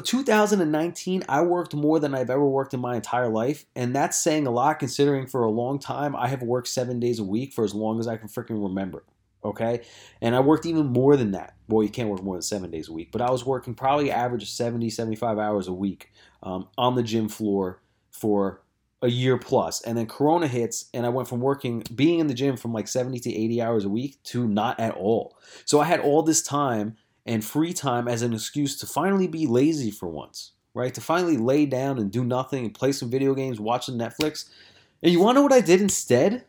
2019, 0.03 1.25
I 1.29 1.43
worked 1.43 1.75
more 1.75 1.99
than 1.99 2.15
I've 2.15 2.31
ever 2.31 2.45
worked 2.45 2.75
in 2.75 2.81
my 2.81 2.97
entire 2.97 3.29
life, 3.29 3.65
and 3.75 3.95
that's 3.95 4.19
saying 4.19 4.47
a 4.47 4.51
lot 4.51 4.79
considering 4.79 5.27
for 5.27 5.43
a 5.43 5.51
long 5.51 5.79
time 5.79 6.15
I 6.15 6.29
have 6.29 6.43
worked 6.43 6.69
seven 6.69 7.01
days 7.01 7.19
a 7.19 7.25
week 7.25 7.53
for 7.53 7.65
as 7.65 7.75
long 7.75 7.99
as 7.99 8.07
I 8.07 8.17
can 8.17 8.29
freaking 8.29 8.63
remember 8.63 9.05
okay? 9.47 9.83
And 10.21 10.35
I 10.35 10.41
worked 10.41 10.67
even 10.67 10.87
more 10.87 11.17
than 11.17 11.33
that. 11.33 11.55
Well, 11.69 11.83
you 11.83 11.89
can't 11.89 12.09
work 12.09 12.23
more 12.23 12.35
than 12.35 12.43
seven 12.43 12.71
days 12.71 12.89
a 12.89 12.93
week, 12.93 13.13
but 13.13 13.23
I 13.23 13.31
was 13.31 13.45
working 13.45 13.75
probably 13.75 14.11
average 14.11 14.43
of 14.43 14.49
70, 14.49 14.91
75 14.91 15.39
hours 15.39 15.69
a 15.69 15.73
week 15.73 16.13
um, 16.43 16.69
on 16.77 16.95
the 16.95 17.03
gym 17.03 17.29
floor 17.29 17.81
for 18.11 18.63
a 19.03 19.09
year 19.09 19.39
plus. 19.39 19.83
And 19.83 19.97
then 19.97 20.07
Corona 20.07 20.49
hits, 20.49 20.87
and 20.95 21.05
I 21.05 21.11
went 21.11 21.29
from 21.29 21.41
working, 21.41 21.85
being 21.95 22.19
in 22.19 22.27
the 22.27 22.35
gym 22.35 22.57
from 22.57 22.73
like 22.73 22.89
70 22.89 23.21
to 23.21 23.35
80 23.35 23.63
hours 23.63 23.85
a 23.85 23.89
week 23.89 24.23
to 24.25 24.47
not 24.49 24.79
at 24.81 24.95
all. 24.95 25.37
So 25.65 25.81
I 25.81 25.85
had 25.85 26.01
all 26.01 26.23
this 26.23 26.43
time 26.43 26.97
and 27.27 27.45
free 27.45 27.73
time 27.73 28.09
as 28.09 28.23
an 28.23 28.33
excuse 28.33 28.79
to 28.79 28.87
finally 28.87 29.27
be 29.27 29.47
lazy 29.47 29.91
for 29.91 30.09
once, 30.09 30.53
right? 30.73 30.95
To 30.95 31.01
finally 31.01 31.37
lay 31.37 31.67
down 31.67 31.99
and 31.99 32.11
do 32.11 32.25
nothing 32.25 32.65
and 32.65 32.75
play 32.75 32.93
some 32.93 33.11
video 33.11 33.35
games, 33.35 33.61
watch 33.61 33.87
Netflix. 33.87 34.49
And 35.03 35.13
you 35.13 35.21
want 35.21 35.35
to 35.37 35.41
know 35.41 35.43
what 35.43 35.53
I 35.53 35.61
did 35.61 35.81
instead? 35.81 36.45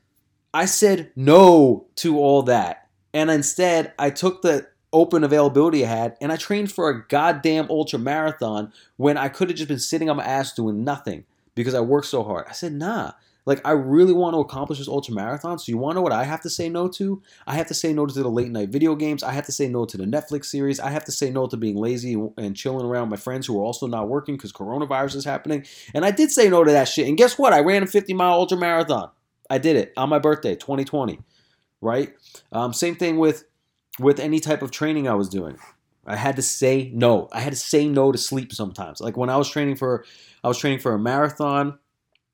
I 0.53 0.65
said 0.65 1.11
no 1.15 1.87
to 1.95 2.17
all 2.19 2.43
that 2.43 2.87
and 3.17 3.31
instead, 3.31 3.93
I 3.97 4.11
took 4.11 4.43
the 4.43 4.67
open 4.93 5.23
availability 5.23 5.83
I 5.83 5.89
had 5.89 6.17
and 6.21 6.31
I 6.31 6.35
trained 6.35 6.71
for 6.71 6.89
a 6.89 7.07
goddamn 7.07 7.67
ultra 7.69 7.97
marathon 7.97 8.71
when 8.95 9.17
I 9.17 9.27
could 9.27 9.49
have 9.49 9.57
just 9.57 9.67
been 9.67 9.79
sitting 9.79 10.07
on 10.07 10.17
my 10.17 10.23
ass 10.23 10.53
doing 10.53 10.83
nothing 10.83 11.25
because 11.55 11.73
I 11.73 11.81
worked 11.81 12.05
so 12.05 12.23
hard. 12.23 12.45
I 12.47 12.51
said, 12.51 12.73
nah. 12.73 13.13
Like, 13.47 13.61
I 13.65 13.71
really 13.71 14.13
want 14.13 14.35
to 14.35 14.39
accomplish 14.39 14.77
this 14.77 14.87
ultra 14.87 15.15
marathon. 15.15 15.57
So, 15.57 15.71
you 15.71 15.79
want 15.79 15.93
to 15.93 15.95
know 15.95 16.01
what 16.03 16.11
I 16.11 16.23
have 16.23 16.41
to 16.41 16.49
say 16.49 16.69
no 16.69 16.87
to? 16.89 17.23
I 17.47 17.55
have 17.55 17.65
to 17.67 17.73
say 17.73 17.93
no 17.93 18.05
to 18.05 18.13
the 18.13 18.29
late 18.29 18.51
night 18.51 18.69
video 18.69 18.93
games. 18.93 19.23
I 19.23 19.31
have 19.31 19.47
to 19.47 19.51
say 19.51 19.67
no 19.67 19.85
to 19.85 19.97
the 19.97 20.05
Netflix 20.05 20.45
series. 20.45 20.79
I 20.79 20.91
have 20.91 21.05
to 21.05 21.11
say 21.11 21.31
no 21.31 21.47
to 21.47 21.57
being 21.57 21.77
lazy 21.77 22.13
and 22.37 22.55
chilling 22.55 22.85
around 22.85 23.09
my 23.09 23.17
friends 23.17 23.47
who 23.47 23.59
are 23.59 23.63
also 23.63 23.87
not 23.87 24.07
working 24.07 24.35
because 24.35 24.53
coronavirus 24.53 25.15
is 25.15 25.25
happening. 25.25 25.65
And 25.95 26.05
I 26.05 26.11
did 26.11 26.31
say 26.31 26.47
no 26.47 26.63
to 26.63 26.71
that 26.71 26.87
shit. 26.87 27.07
And 27.07 27.17
guess 27.17 27.39
what? 27.39 27.53
I 27.53 27.61
ran 27.61 27.81
a 27.81 27.87
50 27.87 28.13
mile 28.13 28.33
ultra 28.33 28.57
marathon. 28.57 29.09
I 29.49 29.57
did 29.57 29.77
it 29.77 29.93
on 29.97 30.09
my 30.09 30.19
birthday, 30.19 30.55
2020 30.55 31.19
right? 31.81 32.13
Um, 32.51 32.73
same 32.73 32.95
thing 32.95 33.17
with 33.17 33.45
with 33.99 34.19
any 34.19 34.39
type 34.39 34.61
of 34.61 34.71
training 34.71 35.07
I 35.07 35.15
was 35.15 35.29
doing. 35.29 35.57
I 36.05 36.15
had 36.15 36.35
to 36.37 36.41
say 36.41 36.91
no. 36.93 37.27
I 37.31 37.39
had 37.39 37.53
to 37.53 37.59
say 37.59 37.87
no 37.87 38.11
to 38.11 38.17
sleep 38.17 38.53
sometimes. 38.53 39.01
Like 39.01 39.17
when 39.17 39.29
I 39.29 39.37
was 39.37 39.49
training 39.49 39.75
for, 39.75 40.05
I 40.43 40.47
was 40.47 40.57
training 40.57 40.79
for 40.79 40.93
a 40.93 40.99
marathon 40.99 41.79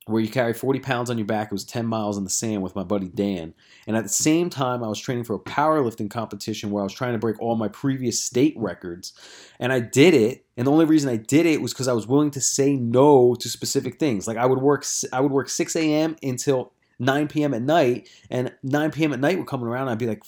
where 0.06 0.22
you 0.22 0.30
carry 0.30 0.54
40 0.54 0.80
pounds 0.80 1.10
on 1.10 1.18
your 1.18 1.28
back. 1.28 1.48
It 1.48 1.54
was 1.54 1.64
10 1.64 1.86
miles 1.86 2.18
in 2.18 2.24
the 2.24 2.30
sand 2.30 2.62
with 2.62 2.76
my 2.76 2.84
buddy 2.84 3.08
Dan. 3.08 3.54
And 3.88 3.96
at 3.96 4.04
the 4.04 4.10
same 4.10 4.50
time, 4.50 4.84
I 4.84 4.88
was 4.88 5.00
training 5.00 5.24
for 5.24 5.36
a 5.36 5.40
powerlifting 5.40 6.10
competition 6.10 6.72
where 6.72 6.82
I 6.82 6.84
was 6.84 6.94
trying 6.94 7.14
to 7.14 7.20
break 7.20 7.40
all 7.42 7.56
my 7.56 7.70
previous 7.70 8.22
state 8.22 8.54
records. 8.58 9.14
And 9.60 9.72
I 9.72 9.80
did 9.80 10.14
it. 10.14 10.46
And 10.58 10.68
the 10.68 10.72
only 10.72 10.86
reason 10.86 11.10
I 11.10 11.16
did 11.16 11.46
it 11.46 11.62
was 11.62 11.74
because 11.74 11.88
I 11.88 11.94
was 11.94 12.08
willing 12.08 12.32
to 12.32 12.42
say 12.42 12.76
no 12.76 13.36
to 13.36 13.50
specific 13.50 14.00
things. 14.00 14.28
Like 14.28 14.38
I 14.38 14.46
would 14.46 14.60
work, 14.60 14.86
I 15.12 15.22
would 15.22 15.32
work 15.32 15.50
6 15.50 15.76
a.m. 15.76 16.16
until 16.22 16.74
9 17.00 17.28
p.m. 17.28 17.54
at 17.54 17.62
night, 17.62 18.10
and 18.30 18.54
9 18.64 18.92
p.m. 18.92 19.14
at 19.14 19.20
night 19.20 19.38
would 19.38 19.48
come 19.48 19.64
around, 19.64 19.90
I'd 19.90 19.98
be 19.98 20.08
like, 20.08 20.24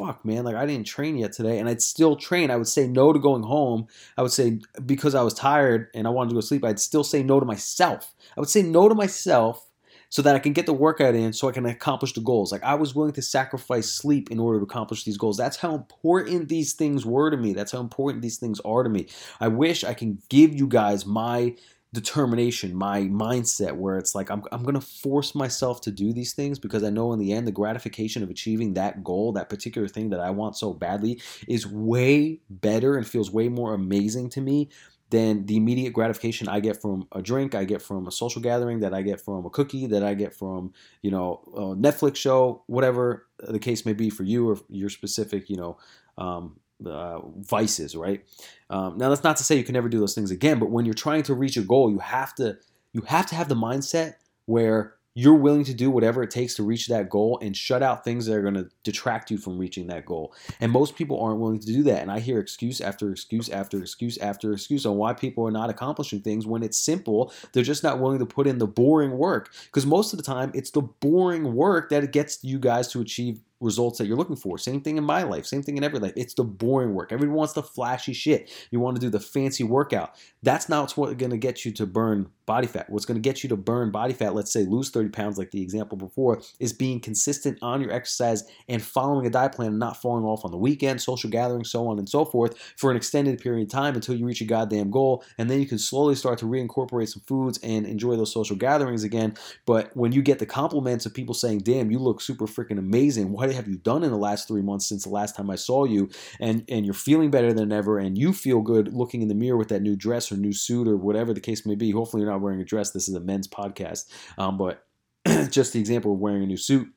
fuck, 0.00 0.24
man, 0.24 0.44
like 0.44 0.56
I 0.56 0.64
didn't 0.64 0.86
train 0.86 1.18
yet 1.18 1.32
today. 1.32 1.58
And 1.58 1.68
I'd 1.68 1.82
still 1.82 2.16
train. 2.16 2.50
I 2.50 2.56
would 2.56 2.68
say 2.68 2.88
no 2.88 3.12
to 3.12 3.18
going 3.18 3.42
home. 3.42 3.86
I 4.16 4.22
would 4.22 4.32
say, 4.32 4.60
because 4.86 5.14
I 5.14 5.22
was 5.22 5.34
tired 5.34 5.88
and 5.94 6.06
I 6.06 6.10
wanted 6.10 6.30
to 6.30 6.34
go 6.34 6.40
sleep, 6.40 6.64
I'd 6.64 6.80
still 6.80 7.04
say 7.04 7.22
no 7.22 7.38
to 7.38 7.46
myself. 7.46 8.14
I 8.36 8.40
would 8.40 8.48
say 8.48 8.62
no 8.62 8.88
to 8.88 8.94
myself 8.94 9.66
so 10.08 10.22
that 10.22 10.34
I 10.34 10.40
can 10.40 10.52
get 10.52 10.66
the 10.66 10.72
workout 10.72 11.14
in 11.14 11.32
so 11.32 11.48
I 11.48 11.52
can 11.52 11.66
accomplish 11.66 12.14
the 12.14 12.20
goals. 12.20 12.50
Like 12.50 12.64
I 12.64 12.74
was 12.74 12.94
willing 12.94 13.12
to 13.12 13.22
sacrifice 13.22 13.90
sleep 13.90 14.30
in 14.30 14.40
order 14.40 14.58
to 14.58 14.64
accomplish 14.64 15.04
these 15.04 15.18
goals. 15.18 15.36
That's 15.36 15.56
how 15.56 15.74
important 15.74 16.48
these 16.48 16.72
things 16.72 17.06
were 17.06 17.30
to 17.30 17.36
me. 17.36 17.52
That's 17.52 17.72
how 17.72 17.80
important 17.80 18.22
these 18.22 18.38
things 18.38 18.58
are 18.60 18.82
to 18.82 18.88
me. 18.88 19.06
I 19.38 19.48
wish 19.48 19.84
I 19.84 19.94
can 19.94 20.20
give 20.28 20.54
you 20.54 20.66
guys 20.66 21.06
my 21.06 21.54
determination, 21.92 22.74
my 22.74 23.00
mindset, 23.02 23.74
where 23.74 23.98
it's 23.98 24.14
like 24.14 24.30
I'm, 24.30 24.42
I'm 24.52 24.62
going 24.62 24.74
to 24.74 24.80
force 24.80 25.34
myself 25.34 25.80
to 25.82 25.90
do 25.90 26.12
these 26.12 26.32
things 26.32 26.58
because 26.58 26.84
I 26.84 26.90
know 26.90 27.12
in 27.12 27.18
the 27.18 27.32
end, 27.32 27.46
the 27.46 27.52
gratification 27.52 28.22
of 28.22 28.30
achieving 28.30 28.74
that 28.74 29.02
goal, 29.02 29.32
that 29.32 29.48
particular 29.48 29.88
thing 29.88 30.10
that 30.10 30.20
I 30.20 30.30
want 30.30 30.56
so 30.56 30.72
badly, 30.72 31.20
is 31.48 31.66
way 31.66 32.40
better 32.48 32.96
and 32.96 33.06
feels 33.06 33.30
way 33.30 33.48
more 33.48 33.74
amazing 33.74 34.30
to 34.30 34.40
me 34.40 34.68
than 35.10 35.44
the 35.46 35.56
immediate 35.56 35.92
gratification 35.92 36.48
I 36.48 36.60
get 36.60 36.80
from 36.80 37.08
a 37.10 37.20
drink, 37.20 37.56
I 37.56 37.64
get 37.64 37.82
from 37.82 38.06
a 38.06 38.12
social 38.12 38.40
gathering, 38.40 38.78
that 38.80 38.94
I 38.94 39.02
get 39.02 39.20
from 39.20 39.44
a 39.44 39.50
cookie, 39.50 39.86
that 39.88 40.04
I 40.04 40.14
get 40.14 40.32
from, 40.32 40.72
you 41.02 41.10
know, 41.10 41.40
a 41.54 41.60
Netflix 41.74 42.16
show, 42.16 42.62
whatever 42.66 43.26
the 43.40 43.58
case 43.58 43.84
may 43.84 43.92
be 43.92 44.08
for 44.08 44.22
you 44.22 44.48
or 44.48 44.58
your 44.68 44.88
specific, 44.88 45.50
you 45.50 45.56
know, 45.56 45.78
um, 46.16 46.60
uh, 46.86 47.20
vices, 47.38 47.96
right? 47.96 48.24
Um, 48.68 48.98
now 48.98 49.08
that's 49.08 49.24
not 49.24 49.36
to 49.38 49.44
say 49.44 49.56
you 49.56 49.64
can 49.64 49.74
never 49.74 49.88
do 49.88 49.98
those 49.98 50.14
things 50.14 50.30
again, 50.30 50.58
but 50.58 50.70
when 50.70 50.84
you're 50.84 50.94
trying 50.94 51.22
to 51.24 51.34
reach 51.34 51.56
a 51.56 51.62
goal, 51.62 51.90
you 51.90 51.98
have 51.98 52.34
to 52.36 52.58
you 52.92 53.02
have 53.02 53.26
to 53.26 53.34
have 53.34 53.48
the 53.48 53.54
mindset 53.54 54.14
where 54.46 54.94
you're 55.14 55.34
willing 55.34 55.64
to 55.64 55.74
do 55.74 55.90
whatever 55.90 56.22
it 56.22 56.30
takes 56.30 56.54
to 56.54 56.62
reach 56.62 56.86
that 56.86 57.10
goal 57.10 57.38
and 57.42 57.56
shut 57.56 57.82
out 57.82 58.04
things 58.04 58.26
that 58.26 58.34
are 58.34 58.42
going 58.42 58.54
to 58.54 58.68
detract 58.84 59.30
you 59.30 59.38
from 59.38 59.58
reaching 59.58 59.88
that 59.88 60.06
goal. 60.06 60.32
And 60.60 60.70
most 60.70 60.94
people 60.94 61.20
aren't 61.20 61.40
willing 61.40 61.58
to 61.58 61.66
do 61.66 61.82
that. 61.84 62.00
And 62.00 62.12
I 62.12 62.20
hear 62.20 62.38
excuse 62.38 62.80
after 62.80 63.10
excuse 63.10 63.48
after 63.48 63.80
excuse 63.80 64.18
after 64.18 64.52
excuse 64.52 64.86
on 64.86 64.96
why 64.96 65.12
people 65.12 65.46
are 65.46 65.50
not 65.50 65.68
accomplishing 65.68 66.20
things 66.20 66.46
when 66.46 66.62
it's 66.62 66.78
simple. 66.78 67.32
They're 67.52 67.64
just 67.64 67.82
not 67.82 67.98
willing 67.98 68.20
to 68.20 68.26
put 68.26 68.46
in 68.46 68.58
the 68.58 68.68
boring 68.68 69.18
work. 69.18 69.52
Because 69.64 69.84
most 69.84 70.12
of 70.12 70.16
the 70.16 70.22
time, 70.22 70.52
it's 70.54 70.70
the 70.70 70.82
boring 70.82 71.54
work 71.54 71.90
that 71.90 72.12
gets 72.12 72.44
you 72.44 72.60
guys 72.60 72.86
to 72.88 73.00
achieve 73.00 73.40
results 73.60 73.98
that 73.98 74.06
you're 74.06 74.16
looking 74.16 74.36
for. 74.36 74.58
Same 74.58 74.80
thing 74.80 74.96
in 74.96 75.04
my 75.04 75.22
life, 75.22 75.46
same 75.46 75.62
thing 75.62 75.76
in 75.76 75.84
every 75.84 75.98
life. 75.98 76.12
It's 76.16 76.34
the 76.34 76.44
boring 76.44 76.94
work. 76.94 77.12
Everyone 77.12 77.36
wants 77.36 77.52
the 77.52 77.62
flashy 77.62 78.12
shit. 78.12 78.50
You 78.70 78.80
want 78.80 78.96
to 78.96 79.00
do 79.00 79.10
the 79.10 79.20
fancy 79.20 79.64
workout. 79.64 80.14
That's 80.42 80.68
not 80.68 80.92
what's 80.96 81.14
going 81.14 81.30
to 81.30 81.38
get 81.38 81.64
you 81.64 81.72
to 81.72 81.86
burn 81.86 82.30
body 82.50 82.66
fat. 82.66 82.90
What's 82.90 83.06
going 83.06 83.14
to 83.14 83.20
get 83.20 83.44
you 83.44 83.48
to 83.50 83.56
burn 83.56 83.92
body 83.92 84.12
fat, 84.12 84.34
let's 84.34 84.52
say 84.52 84.64
lose 84.64 84.90
30 84.90 85.10
pounds, 85.10 85.38
like 85.38 85.52
the 85.52 85.62
example 85.62 85.96
before, 85.96 86.42
is 86.58 86.72
being 86.72 86.98
consistent 86.98 87.56
on 87.62 87.80
your 87.80 87.92
exercise 87.92 88.42
and 88.66 88.82
following 88.82 89.24
a 89.24 89.30
diet 89.30 89.52
plan 89.52 89.68
and 89.68 89.78
not 89.78 90.02
falling 90.02 90.24
off 90.24 90.44
on 90.44 90.50
the 90.50 90.56
weekend, 90.56 91.00
social 91.00 91.30
gatherings, 91.30 91.70
so 91.70 91.86
on 91.86 92.00
and 92.00 92.08
so 92.08 92.24
forth, 92.24 92.58
for 92.76 92.90
an 92.90 92.96
extended 92.96 93.38
period 93.38 93.68
of 93.68 93.70
time 93.70 93.94
until 93.94 94.16
you 94.16 94.26
reach 94.26 94.40
a 94.40 94.44
goddamn 94.44 94.90
goal. 94.90 95.22
And 95.38 95.48
then 95.48 95.60
you 95.60 95.66
can 95.66 95.78
slowly 95.78 96.16
start 96.16 96.40
to 96.40 96.44
reincorporate 96.44 97.10
some 97.10 97.22
foods 97.24 97.60
and 97.62 97.86
enjoy 97.86 98.16
those 98.16 98.32
social 98.32 98.56
gatherings 98.56 99.04
again. 99.04 99.34
But 99.64 99.96
when 99.96 100.10
you 100.10 100.20
get 100.20 100.40
the 100.40 100.46
compliments 100.46 101.06
of 101.06 101.14
people 101.14 101.36
saying, 101.36 101.58
damn, 101.58 101.92
you 101.92 102.00
look 102.00 102.20
super 102.20 102.48
freaking 102.48 102.80
amazing, 102.80 103.30
what 103.30 103.52
have 103.52 103.68
you 103.68 103.76
done 103.76 104.02
in 104.02 104.10
the 104.10 104.18
last 104.18 104.48
three 104.48 104.62
months 104.62 104.88
since 104.88 105.04
the 105.04 105.10
last 105.10 105.36
time 105.36 105.50
I 105.50 105.54
saw 105.54 105.84
you? 105.84 106.10
And, 106.40 106.64
and 106.68 106.84
you're 106.84 106.94
feeling 106.94 107.30
better 107.30 107.52
than 107.52 107.70
ever 107.70 108.00
and 108.00 108.18
you 108.18 108.32
feel 108.32 108.60
good 108.60 108.92
looking 108.92 109.22
in 109.22 109.28
the 109.28 109.36
mirror 109.36 109.56
with 109.56 109.68
that 109.68 109.82
new 109.82 109.94
dress 109.94 110.32
or 110.32 110.36
new 110.36 110.52
suit 110.52 110.88
or 110.88 110.96
whatever 110.96 111.32
the 111.32 111.40
case 111.40 111.64
may 111.64 111.76
be. 111.76 111.92
Hopefully, 111.92 112.22
you're 112.22 112.32
not 112.32 112.39
wearing 112.40 112.60
a 112.60 112.64
dress. 112.64 112.90
This 112.90 113.08
is 113.08 113.14
a 113.14 113.20
men's 113.20 113.48
podcast. 113.48 114.06
Um, 114.38 114.56
but 114.58 114.84
just 115.50 115.72
the 115.72 115.80
example 115.80 116.12
of 116.12 116.18
wearing 116.18 116.42
a 116.42 116.46
new 116.46 116.56
suit, 116.56 116.88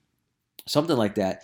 something 0.67 0.97
like 0.97 1.15
that, 1.15 1.43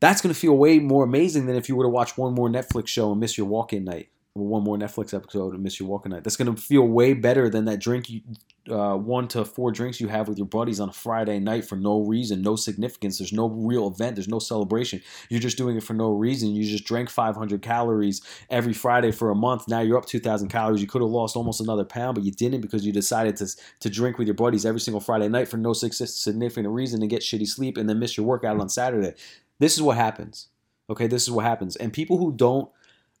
that's 0.00 0.20
going 0.20 0.32
to 0.32 0.38
feel 0.38 0.56
way 0.56 0.78
more 0.78 1.04
amazing 1.04 1.46
than 1.46 1.56
if 1.56 1.68
you 1.68 1.76
were 1.76 1.84
to 1.84 1.88
watch 1.90 2.16
one 2.16 2.34
more 2.34 2.48
Netflix 2.48 2.88
show 2.88 3.10
and 3.10 3.20
miss 3.20 3.36
your 3.38 3.46
walk 3.46 3.72
in 3.72 3.84
night 3.84 4.08
Or 4.34 4.46
one 4.46 4.62
more 4.62 4.76
Netflix 4.76 5.14
episode 5.14 5.54
and 5.54 5.62
miss 5.62 5.80
your 5.80 5.88
walk 5.88 6.04
in 6.06 6.12
night. 6.12 6.24
That's 6.24 6.36
gonna 6.36 6.56
feel 6.56 6.86
way 6.86 7.14
better 7.14 7.48
than 7.48 7.64
that 7.64 7.80
drink, 7.80 8.10
you, 8.10 8.20
uh, 8.70 8.96
one 8.96 9.28
to 9.28 9.44
four 9.44 9.70
drinks 9.70 10.00
you 10.00 10.08
have 10.08 10.28
with 10.28 10.38
your 10.38 10.46
buddies 10.46 10.80
on 10.80 10.88
a 10.88 10.92
Friday 10.92 11.38
night 11.38 11.64
for 11.64 11.76
no 11.76 12.00
reason, 12.00 12.42
no 12.42 12.56
significance. 12.56 13.18
There's 13.18 13.32
no 13.32 13.48
real 13.48 13.86
event. 13.88 14.16
There's 14.16 14.28
no 14.28 14.38
celebration. 14.38 15.02
You're 15.28 15.40
just 15.40 15.56
doing 15.56 15.76
it 15.76 15.82
for 15.82 15.94
no 15.94 16.10
reason. 16.10 16.50
You 16.50 16.64
just 16.64 16.84
drank 16.84 17.10
500 17.10 17.62
calories 17.62 18.22
every 18.50 18.72
Friday 18.72 19.12
for 19.12 19.30
a 19.30 19.34
month. 19.34 19.68
Now 19.68 19.80
you're 19.80 19.98
up 19.98 20.06
2,000 20.06 20.48
calories. 20.48 20.80
You 20.80 20.88
could 20.88 21.02
have 21.02 21.10
lost 21.10 21.36
almost 21.36 21.60
another 21.60 21.84
pound, 21.84 22.14
but 22.14 22.24
you 22.24 22.32
didn't 22.32 22.60
because 22.60 22.84
you 22.84 22.92
decided 22.92 23.36
to 23.36 23.46
to 23.80 23.90
drink 23.90 24.18
with 24.18 24.26
your 24.26 24.34
buddies 24.34 24.66
every 24.66 24.80
single 24.80 25.00
Friday 25.00 25.28
night 25.28 25.48
for 25.48 25.56
no 25.56 25.72
significant 25.72 26.68
reason 26.68 27.00
and 27.02 27.10
get 27.10 27.22
shitty 27.22 27.46
sleep 27.46 27.76
and 27.76 27.88
then 27.88 27.98
miss 27.98 28.16
your 28.16 28.26
workout 28.26 28.60
on 28.60 28.68
Saturday. 28.68 29.14
This 29.58 29.74
is 29.74 29.82
what 29.82 29.96
happens. 29.96 30.48
Okay, 30.88 31.06
this 31.06 31.22
is 31.22 31.30
what 31.30 31.44
happens. 31.44 31.76
And 31.76 31.92
people 31.92 32.18
who 32.18 32.32
don't 32.32 32.70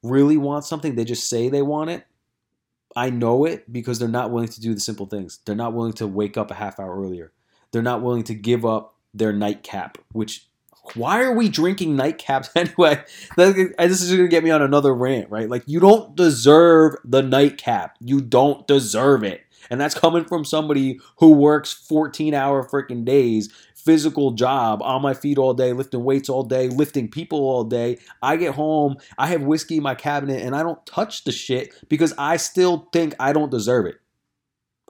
really 0.02 0.36
want 0.36 0.64
something, 0.64 0.94
they 0.94 1.04
just 1.04 1.28
say 1.28 1.48
they 1.48 1.62
want 1.62 1.90
it. 1.90 2.06
I 2.96 3.10
know 3.10 3.44
it 3.44 3.70
because 3.70 3.98
they're 3.98 4.08
not 4.08 4.30
willing 4.30 4.48
to 4.48 4.60
do 4.60 4.72
the 4.74 4.80
simple 4.80 5.06
things. 5.06 5.38
They're 5.44 5.54
not 5.54 5.74
willing 5.74 5.92
to 5.94 6.06
wake 6.06 6.38
up 6.38 6.50
a 6.50 6.54
half 6.54 6.80
hour 6.80 6.98
earlier. 6.98 7.32
They're 7.70 7.82
not 7.82 8.02
willing 8.02 8.24
to 8.24 8.34
give 8.34 8.64
up 8.64 8.94
their 9.12 9.34
nightcap, 9.34 9.98
which 10.12 10.46
why 10.94 11.22
are 11.22 11.32
we 11.32 11.48
drinking 11.48 11.96
nightcaps 11.96 12.48
anyway? 12.56 13.04
This 13.36 14.02
is 14.02 14.10
going 14.10 14.22
to 14.22 14.28
get 14.28 14.44
me 14.44 14.50
on 14.50 14.62
another 14.62 14.94
rant, 14.94 15.30
right? 15.30 15.48
Like, 15.48 15.64
you 15.66 15.78
don't 15.78 16.16
deserve 16.16 16.96
the 17.04 17.22
nightcap. 17.22 17.96
You 18.00 18.20
don't 18.20 18.66
deserve 18.66 19.22
it. 19.24 19.42
And 19.68 19.80
that's 19.80 19.98
coming 19.98 20.24
from 20.24 20.44
somebody 20.44 21.00
who 21.18 21.32
works 21.32 21.72
14 21.72 22.34
hour 22.34 22.66
freaking 22.66 23.04
days 23.04 23.52
physical 23.86 24.32
job 24.32 24.82
on 24.82 25.00
my 25.00 25.14
feet 25.14 25.38
all 25.38 25.54
day, 25.54 25.72
lifting 25.72 26.04
weights 26.04 26.28
all 26.28 26.42
day, 26.42 26.68
lifting 26.68 27.08
people 27.08 27.38
all 27.38 27.64
day. 27.64 27.98
I 28.20 28.36
get 28.36 28.54
home, 28.54 28.96
I 29.16 29.28
have 29.28 29.42
whiskey 29.42 29.76
in 29.76 29.84
my 29.84 29.94
cabinet, 29.94 30.42
and 30.42 30.54
I 30.54 30.64
don't 30.64 30.84
touch 30.84 31.22
the 31.24 31.32
shit 31.32 31.72
because 31.88 32.12
I 32.18 32.36
still 32.36 32.88
think 32.92 33.14
I 33.20 33.32
don't 33.32 33.50
deserve 33.50 33.86
it. 33.86 34.00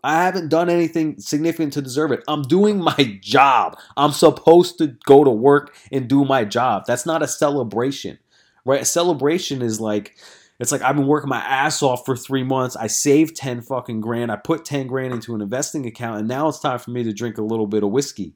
I 0.02 0.22
haven't 0.24 0.48
done 0.48 0.70
anything 0.70 1.18
significant 1.18 1.74
to 1.74 1.82
deserve 1.82 2.12
it. 2.12 2.24
I'm 2.26 2.42
doing 2.42 2.80
my 2.80 3.18
job. 3.20 3.78
I'm 3.96 4.12
supposed 4.12 4.78
to 4.78 4.96
go 5.04 5.24
to 5.24 5.30
work 5.30 5.76
and 5.92 6.08
do 6.08 6.24
my 6.24 6.44
job. 6.44 6.84
That's 6.86 7.04
not 7.06 7.22
a 7.22 7.28
celebration, 7.28 8.18
right? 8.64 8.80
A 8.80 8.86
celebration 8.86 9.60
is 9.62 9.80
like, 9.80 10.16
it's 10.58 10.72
like 10.72 10.80
I've 10.80 10.96
been 10.96 11.06
working 11.06 11.28
my 11.28 11.40
ass 11.40 11.82
off 11.82 12.06
for 12.06 12.16
three 12.16 12.44
months. 12.44 12.76
I 12.76 12.86
saved 12.86 13.36
10 13.36 13.60
fucking 13.60 14.00
grand. 14.00 14.32
I 14.32 14.36
put 14.36 14.64
10 14.64 14.86
grand 14.86 15.12
into 15.12 15.34
an 15.34 15.42
investing 15.42 15.84
account, 15.86 16.20
and 16.20 16.28
now 16.28 16.48
it's 16.48 16.60
time 16.60 16.78
for 16.78 16.92
me 16.92 17.02
to 17.02 17.12
drink 17.12 17.36
a 17.36 17.42
little 17.42 17.66
bit 17.66 17.82
of 17.82 17.90
whiskey. 17.90 18.34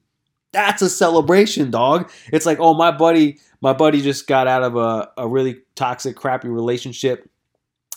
That's 0.51 0.81
a 0.81 0.89
celebration, 0.89 1.71
dog. 1.71 2.11
It's 2.31 2.45
like, 2.45 2.59
oh, 2.59 2.73
my 2.73 2.91
buddy, 2.91 3.39
my 3.61 3.73
buddy 3.73 4.01
just 4.01 4.27
got 4.27 4.47
out 4.47 4.63
of 4.63 4.75
a, 4.75 5.09
a 5.17 5.27
really 5.27 5.61
toxic, 5.75 6.15
crappy 6.15 6.49
relationship. 6.49 7.29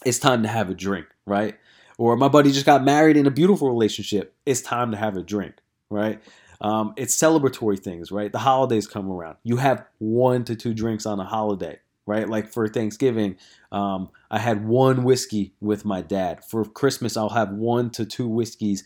It's 0.05 0.19
time 0.19 0.43
to 0.43 0.49
have 0.49 0.71
a 0.71 0.75
drink, 0.75 1.07
right? 1.27 1.57
Or 1.99 2.17
my 2.17 2.29
buddy 2.29 2.53
just 2.53 2.67
got 2.67 2.85
married 2.85 3.17
in 3.17 3.27
a 3.27 3.31
beautiful 3.31 3.69
relationship. 3.69 4.35
It's 4.47 4.61
time 4.61 4.91
to 4.91 4.97
have 4.97 5.17
a 5.17 5.23
drink, 5.23 5.55
right? 5.91 6.21
Um, 6.61 6.95
it's 6.97 7.17
celebratory 7.17 7.79
things, 7.79 8.13
right? 8.13 8.31
The 8.31 8.39
holidays 8.39 8.87
come 8.87 9.11
around. 9.11 9.37
You 9.43 9.57
have 9.57 9.85
one 9.99 10.45
to 10.45 10.57
two 10.57 10.75
drinks 10.75 11.07
on 11.07 11.21
a 11.21 11.25
holiday, 11.25 11.79
right? 12.07 12.29
Like 12.29 12.49
for 12.49 12.69
Thanksgiving, 12.69 13.37
um, 13.73 14.11
I 14.31 14.39
had 14.39 14.67
one 14.67 15.05
whiskey 15.05 15.55
with 15.61 15.85
my 15.85 16.01
dad. 16.01 16.45
For 16.45 16.65
Christmas, 16.65 17.17
I'll 17.17 17.31
have 17.31 17.51
one 17.51 17.91
to 17.91 18.05
two 18.05 18.29
whiskeys 18.29 18.85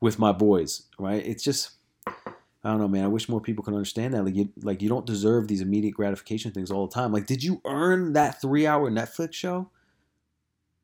with 0.00 0.18
my 0.18 0.32
boys, 0.32 0.82
right? 0.98 1.24
It's 1.24 1.42
just 1.42 1.70
I 2.62 2.70
don't 2.70 2.78
know, 2.78 2.88
man. 2.88 3.04
I 3.04 3.08
wish 3.08 3.28
more 3.28 3.40
people 3.40 3.64
could 3.64 3.74
understand 3.74 4.12
that. 4.12 4.24
Like, 4.24 4.34
you, 4.34 4.50
like 4.62 4.82
you 4.82 4.88
don't 4.88 5.06
deserve 5.06 5.48
these 5.48 5.62
immediate 5.62 5.94
gratification 5.94 6.52
things 6.52 6.70
all 6.70 6.86
the 6.86 6.92
time. 6.92 7.12
Like, 7.12 7.26
did 7.26 7.42
you 7.42 7.60
earn 7.64 8.12
that 8.12 8.40
three-hour 8.40 8.90
Netflix 8.90 9.32
show? 9.32 9.70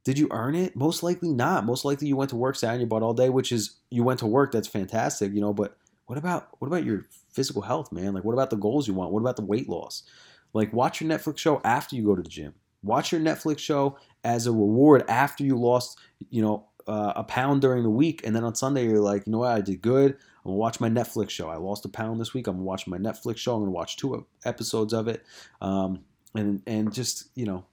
Did 0.04 0.18
you 0.18 0.28
earn 0.30 0.54
it? 0.54 0.76
Most 0.76 1.02
likely 1.02 1.32
not. 1.32 1.66
Most 1.66 1.84
likely 1.84 2.08
you 2.08 2.16
went 2.16 2.30
to 2.30 2.36
work, 2.36 2.56
sat 2.56 2.72
on 2.72 2.80
your 2.80 2.86
butt 2.86 3.02
all 3.02 3.12
day, 3.12 3.28
which 3.28 3.50
is 3.52 3.76
you 3.90 4.04
went 4.04 4.20
to 4.20 4.26
work. 4.26 4.52
That's 4.52 4.68
fantastic, 4.68 5.32
you 5.34 5.40
know. 5.40 5.52
But 5.52 5.76
what 6.06 6.16
about 6.16 6.48
what 6.60 6.68
about 6.68 6.84
your 6.84 7.06
physical 7.32 7.60
health, 7.60 7.90
man? 7.90 8.14
Like, 8.14 8.24
what 8.24 8.32
about 8.32 8.50
the 8.50 8.56
goals 8.56 8.86
you 8.86 8.94
want? 8.94 9.12
What 9.12 9.20
about 9.20 9.36
the 9.36 9.44
weight 9.44 9.68
loss? 9.68 10.04
Like, 10.52 10.72
watch 10.72 11.00
your 11.00 11.10
Netflix 11.10 11.38
show 11.38 11.60
after 11.64 11.96
you 11.96 12.04
go 12.04 12.14
to 12.14 12.22
the 12.22 12.28
gym. 12.28 12.54
Watch 12.84 13.10
your 13.10 13.20
Netflix 13.20 13.58
show 13.58 13.98
as 14.22 14.46
a 14.46 14.52
reward 14.52 15.04
after 15.08 15.42
you 15.42 15.58
lost, 15.58 15.98
you 16.30 16.40
know, 16.40 16.68
uh, 16.86 17.12
a 17.16 17.24
pound 17.24 17.60
during 17.60 17.82
the 17.82 17.90
week, 17.90 18.22
and 18.24 18.34
then 18.34 18.44
on 18.44 18.54
Sunday 18.54 18.84
you're 18.84 19.00
like, 19.00 19.26
you 19.26 19.32
know 19.32 19.38
what, 19.38 19.52
I 19.52 19.60
did 19.60 19.82
good. 19.82 20.12
I'm 20.12 20.50
gonna 20.50 20.56
watch 20.56 20.80
my 20.80 20.88
Netflix 20.88 21.30
show. 21.30 21.48
I 21.48 21.56
lost 21.56 21.84
a 21.84 21.88
pound 21.88 22.20
this 22.20 22.32
week. 22.32 22.46
I'm 22.46 22.54
gonna 22.54 22.64
watch 22.64 22.86
my 22.86 22.98
Netflix 22.98 23.38
show. 23.38 23.54
I'm 23.54 23.62
gonna 23.62 23.72
watch 23.72 23.96
two 23.96 24.26
episodes 24.44 24.92
of 24.92 25.08
it, 25.08 25.24
um, 25.60 26.00
and 26.34 26.62
and 26.66 26.92
just 26.92 27.28
you 27.34 27.46
know, 27.46 27.64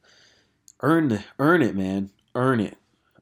earn 0.82 1.24
earn 1.38 1.62
it, 1.62 1.76
man, 1.76 2.10
earn 2.34 2.60
it. 2.60 2.78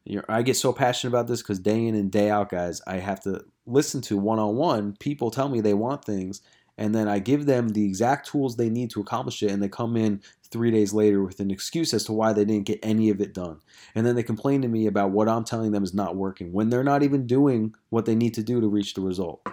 You're, 0.05 0.25
I 0.29 0.41
get 0.41 0.55
so 0.55 0.73
passionate 0.73 1.11
about 1.11 1.27
this 1.27 1.41
because 1.41 1.59
day 1.59 1.85
in 1.85 1.95
and 1.95 2.11
day 2.11 2.29
out, 2.29 2.49
guys, 2.49 2.81
I 2.87 2.95
have 2.97 3.21
to 3.23 3.43
listen 3.65 4.01
to 4.01 4.17
one 4.17 4.39
on 4.39 4.55
one. 4.55 4.95
People 4.99 5.29
tell 5.29 5.49
me 5.49 5.61
they 5.61 5.73
want 5.73 6.05
things, 6.05 6.41
and 6.77 6.95
then 6.95 7.07
I 7.07 7.19
give 7.19 7.45
them 7.45 7.69
the 7.69 7.85
exact 7.85 8.27
tools 8.27 8.55
they 8.55 8.69
need 8.69 8.89
to 8.91 9.01
accomplish 9.01 9.43
it, 9.43 9.51
and 9.51 9.61
they 9.61 9.69
come 9.69 9.97
in 9.97 10.21
three 10.51 10.71
days 10.71 10.93
later 10.93 11.23
with 11.23 11.39
an 11.39 11.49
excuse 11.49 11.93
as 11.93 12.03
to 12.05 12.13
why 12.13 12.33
they 12.33 12.45
didn't 12.45 12.65
get 12.65 12.79
any 12.83 13.09
of 13.09 13.21
it 13.21 13.33
done. 13.33 13.59
And 13.95 14.05
then 14.05 14.15
they 14.15 14.23
complain 14.23 14.61
to 14.61 14.67
me 14.67 14.85
about 14.85 15.11
what 15.11 15.29
I'm 15.29 15.43
telling 15.43 15.71
them 15.71 15.83
is 15.83 15.93
not 15.93 16.15
working 16.15 16.51
when 16.51 16.69
they're 16.69 16.83
not 16.83 17.03
even 17.03 17.25
doing 17.25 17.73
what 17.89 18.05
they 18.05 18.15
need 18.15 18.33
to 18.35 18.43
do 18.43 18.61
to 18.61 18.67
reach 18.67 18.93
the 18.93 19.01
result. 19.01 19.47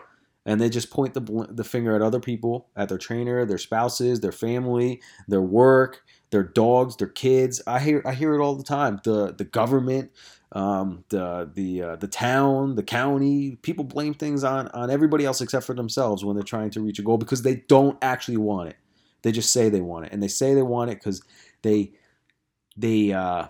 And 0.44 0.60
they 0.60 0.70
just 0.70 0.90
point 0.90 1.12
the, 1.12 1.46
the 1.50 1.64
finger 1.64 1.94
at 1.94 2.00
other 2.00 2.20
people, 2.20 2.68
at 2.74 2.88
their 2.88 2.96
trainer, 2.96 3.44
their 3.44 3.58
spouses, 3.58 4.20
their 4.20 4.32
family, 4.32 5.02
their 5.28 5.42
work, 5.42 6.02
their 6.30 6.42
dogs, 6.42 6.96
their 6.96 7.08
kids. 7.08 7.60
I 7.66 7.80
hear 7.80 8.02
I 8.06 8.14
hear 8.14 8.34
it 8.34 8.40
all 8.42 8.54
the 8.54 8.64
time. 8.64 8.98
The 9.04 9.34
the 9.34 9.44
government, 9.44 10.10
um, 10.52 11.04
the 11.10 11.50
the 11.52 11.82
uh, 11.82 11.96
the 11.96 12.08
town, 12.08 12.76
the 12.76 12.82
county. 12.82 13.56
People 13.56 13.84
blame 13.84 14.14
things 14.14 14.42
on 14.42 14.68
on 14.68 14.90
everybody 14.90 15.26
else 15.26 15.42
except 15.42 15.66
for 15.66 15.74
themselves 15.74 16.24
when 16.24 16.34
they're 16.34 16.42
trying 16.42 16.70
to 16.70 16.80
reach 16.80 16.98
a 16.98 17.02
goal 17.02 17.18
because 17.18 17.42
they 17.42 17.56
don't 17.68 17.98
actually 18.00 18.38
want 18.38 18.70
it. 18.70 18.76
They 19.22 19.32
just 19.32 19.52
say 19.52 19.68
they 19.68 19.80
want 19.80 20.06
it, 20.06 20.12
and 20.12 20.22
they 20.22 20.28
say 20.28 20.54
they 20.54 20.62
want 20.62 20.90
it 20.90 20.98
because 20.98 21.22
they 21.62 21.92
they 22.76 23.12
uh, 23.12 23.48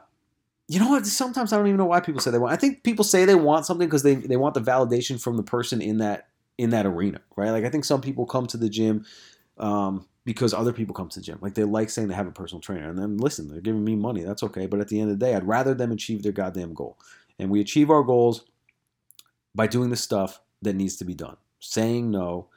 you 0.68 0.78
know 0.78 0.90
what? 0.90 1.06
Sometimes 1.06 1.52
I 1.52 1.56
don't 1.56 1.66
even 1.66 1.78
know 1.78 1.86
why 1.86 2.00
people 2.00 2.20
say 2.20 2.30
they 2.30 2.38
want. 2.38 2.52
I 2.52 2.56
think 2.56 2.82
people 2.82 3.04
say 3.04 3.24
they 3.24 3.34
want 3.34 3.66
something 3.66 3.86
because 3.86 4.02
they 4.02 4.14
they 4.14 4.36
want 4.36 4.54
the 4.54 4.60
validation 4.60 5.20
from 5.20 5.36
the 5.36 5.42
person 5.42 5.80
in 5.80 5.98
that 5.98 6.28
in 6.58 6.70
that 6.70 6.86
arena, 6.86 7.20
right? 7.36 7.50
Like 7.50 7.64
I 7.64 7.70
think 7.70 7.84
some 7.84 8.00
people 8.00 8.26
come 8.26 8.46
to 8.48 8.56
the 8.56 8.68
gym 8.68 9.06
um, 9.56 10.06
because 10.24 10.52
other 10.52 10.72
people 10.72 10.94
come 10.94 11.08
to 11.08 11.20
the 11.20 11.24
gym. 11.24 11.38
Like 11.40 11.54
they 11.54 11.64
like 11.64 11.88
saying 11.88 12.08
they 12.08 12.14
have 12.14 12.26
a 12.26 12.32
personal 12.32 12.60
trainer, 12.60 12.90
and 12.90 12.98
then 12.98 13.16
listen, 13.16 13.48
they're 13.48 13.60
giving 13.62 13.84
me 13.84 13.96
money. 13.96 14.22
That's 14.22 14.42
okay, 14.42 14.66
but 14.66 14.80
at 14.80 14.88
the 14.88 15.00
end 15.00 15.10
of 15.10 15.18
the 15.18 15.24
day, 15.24 15.34
I'd 15.34 15.46
rather 15.46 15.74
them 15.74 15.92
achieve 15.92 16.22
their 16.22 16.32
goddamn 16.32 16.74
goal. 16.74 16.98
And 17.38 17.50
we 17.50 17.60
achieve 17.60 17.88
our 17.88 18.02
goals 18.02 18.44
by 19.54 19.68
doing 19.68 19.90
the 19.90 19.96
stuff 19.96 20.40
that 20.60 20.74
needs 20.74 20.96
to 20.96 21.04
be 21.04 21.14
done, 21.14 21.36
saying 21.60 22.10
no, 22.10 22.48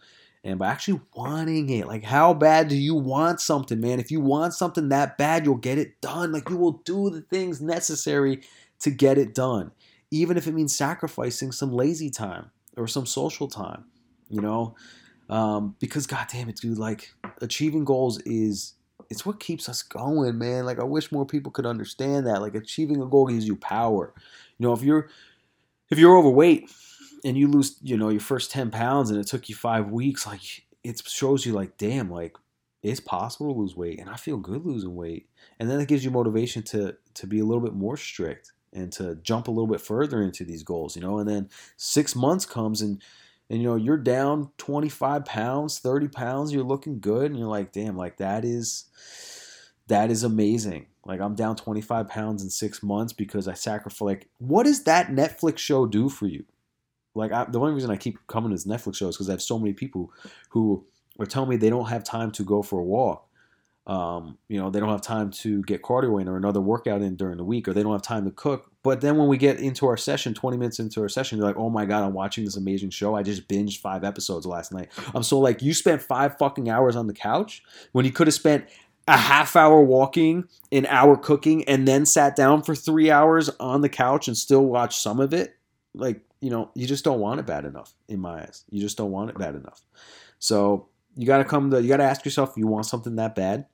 and 0.43 0.57
by 0.57 0.67
actually 0.67 1.01
wanting 1.15 1.69
it. 1.69 1.87
Like, 1.87 2.03
how 2.03 2.33
bad 2.33 2.67
do 2.67 2.75
you 2.75 2.95
want 2.95 3.39
something, 3.39 3.79
man? 3.79 3.99
If 3.99 4.11
you 4.11 4.19
want 4.21 4.53
something 4.53 4.89
that 4.89 5.17
bad, 5.17 5.45
you'll 5.45 5.55
get 5.55 5.77
it 5.77 6.01
done. 6.01 6.31
Like, 6.31 6.49
you 6.49 6.57
will 6.57 6.81
do 6.83 7.09
the 7.09 7.21
things 7.21 7.61
necessary 7.61 8.41
to 8.79 8.89
get 8.89 9.17
it 9.17 9.35
done, 9.35 9.71
even 10.09 10.37
if 10.37 10.47
it 10.47 10.53
means 10.53 10.75
sacrificing 10.75 11.51
some 11.51 11.71
lazy 11.71 12.09
time 12.09 12.49
or 12.75 12.87
some 12.87 13.05
social 13.05 13.47
time, 13.47 13.85
you 14.29 14.41
know, 14.41 14.75
um, 15.29 15.75
because 15.79 16.07
God 16.07 16.27
damn 16.31 16.49
it, 16.49 16.57
dude, 16.57 16.77
like 16.77 17.13
achieving 17.41 17.85
goals 17.85 18.19
is 18.21 18.73
it's 19.09 19.25
what 19.25 19.39
keeps 19.39 19.69
us 19.69 19.83
going, 19.83 20.37
man. 20.37 20.65
Like 20.65 20.79
I 20.79 20.83
wish 20.83 21.11
more 21.11 21.25
people 21.25 21.51
could 21.51 21.65
understand 21.65 22.27
that. 22.27 22.41
Like 22.41 22.55
achieving 22.55 23.01
a 23.01 23.05
goal 23.05 23.27
gives 23.27 23.47
you 23.47 23.55
power. 23.55 24.13
You 24.57 24.67
know, 24.67 24.73
if 24.73 24.81
you're 24.81 25.09
if 25.89 25.99
you're 25.99 26.17
overweight 26.17 26.69
and 27.23 27.37
you 27.37 27.47
lose, 27.47 27.77
you 27.81 27.97
know, 27.97 28.09
your 28.09 28.21
first 28.21 28.51
10 28.51 28.71
pounds 28.71 29.09
and 29.09 29.19
it 29.19 29.27
took 29.27 29.49
you 29.49 29.55
five 29.55 29.89
weeks, 29.89 30.25
like 30.25 30.41
it 30.83 31.01
shows 31.07 31.45
you 31.45 31.53
like, 31.53 31.77
damn, 31.77 32.09
like 32.09 32.35
it's 32.83 32.99
possible 32.99 33.53
to 33.53 33.59
lose 33.59 33.75
weight 33.75 33.99
and 33.99 34.09
I 34.09 34.15
feel 34.15 34.37
good 34.37 34.65
losing 34.65 34.95
weight. 34.95 35.29
And 35.59 35.69
then 35.69 35.79
it 35.79 35.87
gives 35.87 36.03
you 36.03 36.11
motivation 36.11 36.63
to 36.63 36.97
to 37.13 37.27
be 37.27 37.39
a 37.39 37.45
little 37.45 37.61
bit 37.61 37.73
more 37.73 37.97
strict 37.97 38.53
and 38.73 38.91
to 38.93 39.15
jump 39.15 39.47
a 39.47 39.51
little 39.51 39.67
bit 39.67 39.81
further 39.81 40.21
into 40.21 40.45
these 40.45 40.63
goals, 40.63 40.95
you 40.95 41.01
know, 41.01 41.19
and 41.19 41.29
then 41.29 41.49
six 41.77 42.15
months 42.15 42.45
comes 42.45 42.81
and 42.81 43.01
and 43.51 43.61
you 43.61 43.67
know 43.67 43.75
you're 43.75 43.97
down 43.97 44.49
25 44.57 45.25
pounds 45.25 45.79
30 45.79 46.07
pounds 46.07 46.53
you're 46.53 46.63
looking 46.63 47.01
good 47.01 47.29
and 47.29 47.37
you're 47.37 47.49
like 47.49 47.73
damn 47.73 47.97
like 47.97 48.17
that 48.17 48.45
is 48.45 48.85
that 49.87 50.09
is 50.09 50.23
amazing. 50.23 50.85
Like 51.05 51.19
i'm 51.19 51.35
down 51.35 51.57
25 51.57 52.07
pounds 52.07 52.43
in 52.43 52.49
six 52.49 52.81
months 52.81 53.11
because 53.11 53.47
i 53.47 53.53
sacrificed 53.53 54.01
like 54.01 54.29
what 54.37 54.63
does 54.63 54.83
that 54.83 55.07
netflix 55.07 55.57
show 55.57 55.85
do 55.85 56.07
for 56.07 56.27
you 56.27 56.45
like 57.13 57.31
I, 57.31 57.45
the 57.45 57.59
only 57.59 57.73
reason 57.73 57.91
i 57.91 57.97
keep 57.97 58.17
coming 58.27 58.49
to 58.51 58.55
this 58.55 58.65
netflix 58.65 58.95
show 58.95 59.07
is 59.07 59.15
because 59.15 59.29
i 59.29 59.33
have 59.33 59.41
so 59.41 59.59
many 59.59 59.73
people 59.73 60.11
who 60.49 60.85
are 61.19 61.25
telling 61.25 61.49
me 61.49 61.57
they 61.57 61.69
don't 61.69 61.89
have 61.89 62.03
time 62.03 62.31
to 62.31 62.43
go 62.43 62.61
for 62.61 62.79
a 62.79 62.83
walk 62.83 63.27
um, 63.87 64.37
you 64.47 64.59
know, 64.59 64.69
they 64.69 64.79
don't 64.79 64.89
have 64.89 65.01
time 65.01 65.31
to 65.31 65.63
get 65.63 65.81
cardio 65.81 66.21
in 66.21 66.29
or 66.29 66.37
another 66.37 66.61
workout 66.61 67.01
in 67.01 67.15
during 67.15 67.37
the 67.37 67.43
week, 67.43 67.67
or 67.67 67.73
they 67.73 67.81
don't 67.81 67.91
have 67.91 68.03
time 68.03 68.25
to 68.25 68.31
cook. 68.31 68.71
But 68.83 69.01
then 69.01 69.17
when 69.17 69.27
we 69.27 69.37
get 69.37 69.59
into 69.59 69.87
our 69.87 69.97
session, 69.97 70.33
20 70.33 70.57
minutes 70.57 70.79
into 70.79 71.01
our 71.01 71.09
session, 71.09 71.37
you're 71.37 71.47
like, 71.47 71.57
oh 71.57 71.69
my 71.69 71.85
God, 71.85 72.03
I'm 72.03 72.13
watching 72.13 72.45
this 72.45 72.57
amazing 72.57 72.91
show. 72.91 73.15
I 73.15 73.23
just 73.23 73.47
binged 73.47 73.79
five 73.79 74.03
episodes 74.03 74.45
last 74.45 74.71
night. 74.71 74.89
I'm 75.15 75.23
so 75.23 75.39
like, 75.39 75.61
you 75.61 75.73
spent 75.73 76.01
five 76.01 76.37
fucking 76.37 76.69
hours 76.69 76.95
on 76.95 77.07
the 77.07 77.13
couch 77.13 77.63
when 77.91 78.05
you 78.05 78.11
could 78.11 78.27
have 78.27 78.33
spent 78.33 78.65
a 79.07 79.17
half 79.17 79.55
hour 79.55 79.81
walking, 79.81 80.45
an 80.71 80.85
hour 80.85 81.17
cooking, 81.17 81.67
and 81.67 81.87
then 81.87 82.05
sat 82.05 82.35
down 82.35 82.61
for 82.61 82.75
three 82.75 83.09
hours 83.09 83.49
on 83.59 83.81
the 83.81 83.89
couch 83.89 84.27
and 84.27 84.37
still 84.37 84.65
watch 84.65 84.97
some 84.97 85.19
of 85.19 85.33
it. 85.33 85.57
Like, 85.93 86.21
you 86.41 86.49
know, 86.49 86.71
you 86.75 86.87
just 86.87 87.03
don't 87.03 87.19
want 87.19 87.39
it 87.39 87.45
bad 87.45 87.65
enough 87.65 87.93
in 88.07 88.19
my 88.19 88.41
eyes. 88.41 88.65
You 88.69 88.81
just 88.81 88.97
don't 88.97 89.11
want 89.11 89.29
it 89.29 89.37
bad 89.37 89.55
enough. 89.55 89.81
So 90.39 90.89
you 91.15 91.25
got 91.25 91.37
to 91.37 91.45
come 91.45 91.71
to, 91.71 91.81
you 91.81 91.87
got 91.87 91.97
to 91.97 92.03
ask 92.03 92.25
yourself 92.25 92.51
if 92.51 92.57
you 92.57 92.67
want 92.67 92.87
something 92.87 93.15
that 93.15 93.35
bad 93.35 93.67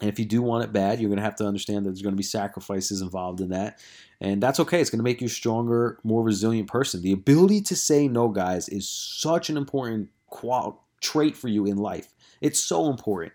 and 0.00 0.08
if 0.08 0.18
you 0.18 0.24
do 0.24 0.40
want 0.40 0.64
it 0.64 0.72
bad, 0.72 0.98
you're 0.98 1.10
going 1.10 1.18
to 1.18 1.24
have 1.24 1.36
to 1.36 1.46
understand 1.46 1.84
that 1.84 1.90
there's 1.90 2.02
going 2.02 2.14
to 2.14 2.18
be 2.18 2.22
sacrifices 2.22 3.02
involved 3.02 3.40
in 3.40 3.50
that. 3.50 3.80
And 4.20 4.42
that's 4.42 4.60
okay. 4.60 4.80
It's 4.80 4.90
going 4.90 4.98
to 4.98 5.04
make 5.04 5.20
you 5.20 5.26
a 5.26 5.30
stronger, 5.30 5.98
more 6.04 6.22
resilient 6.22 6.68
person. 6.68 7.02
The 7.02 7.12
ability 7.12 7.60
to 7.62 7.76
say 7.76 8.08
no, 8.08 8.28
guys, 8.28 8.68
is 8.68 8.88
such 8.88 9.50
an 9.50 9.56
important 9.56 10.08
qual- 10.26 10.86
trait 11.00 11.36
for 11.36 11.48
you 11.48 11.66
in 11.66 11.76
life. 11.76 12.14
It's 12.40 12.60
so 12.60 12.88
important. 12.88 13.32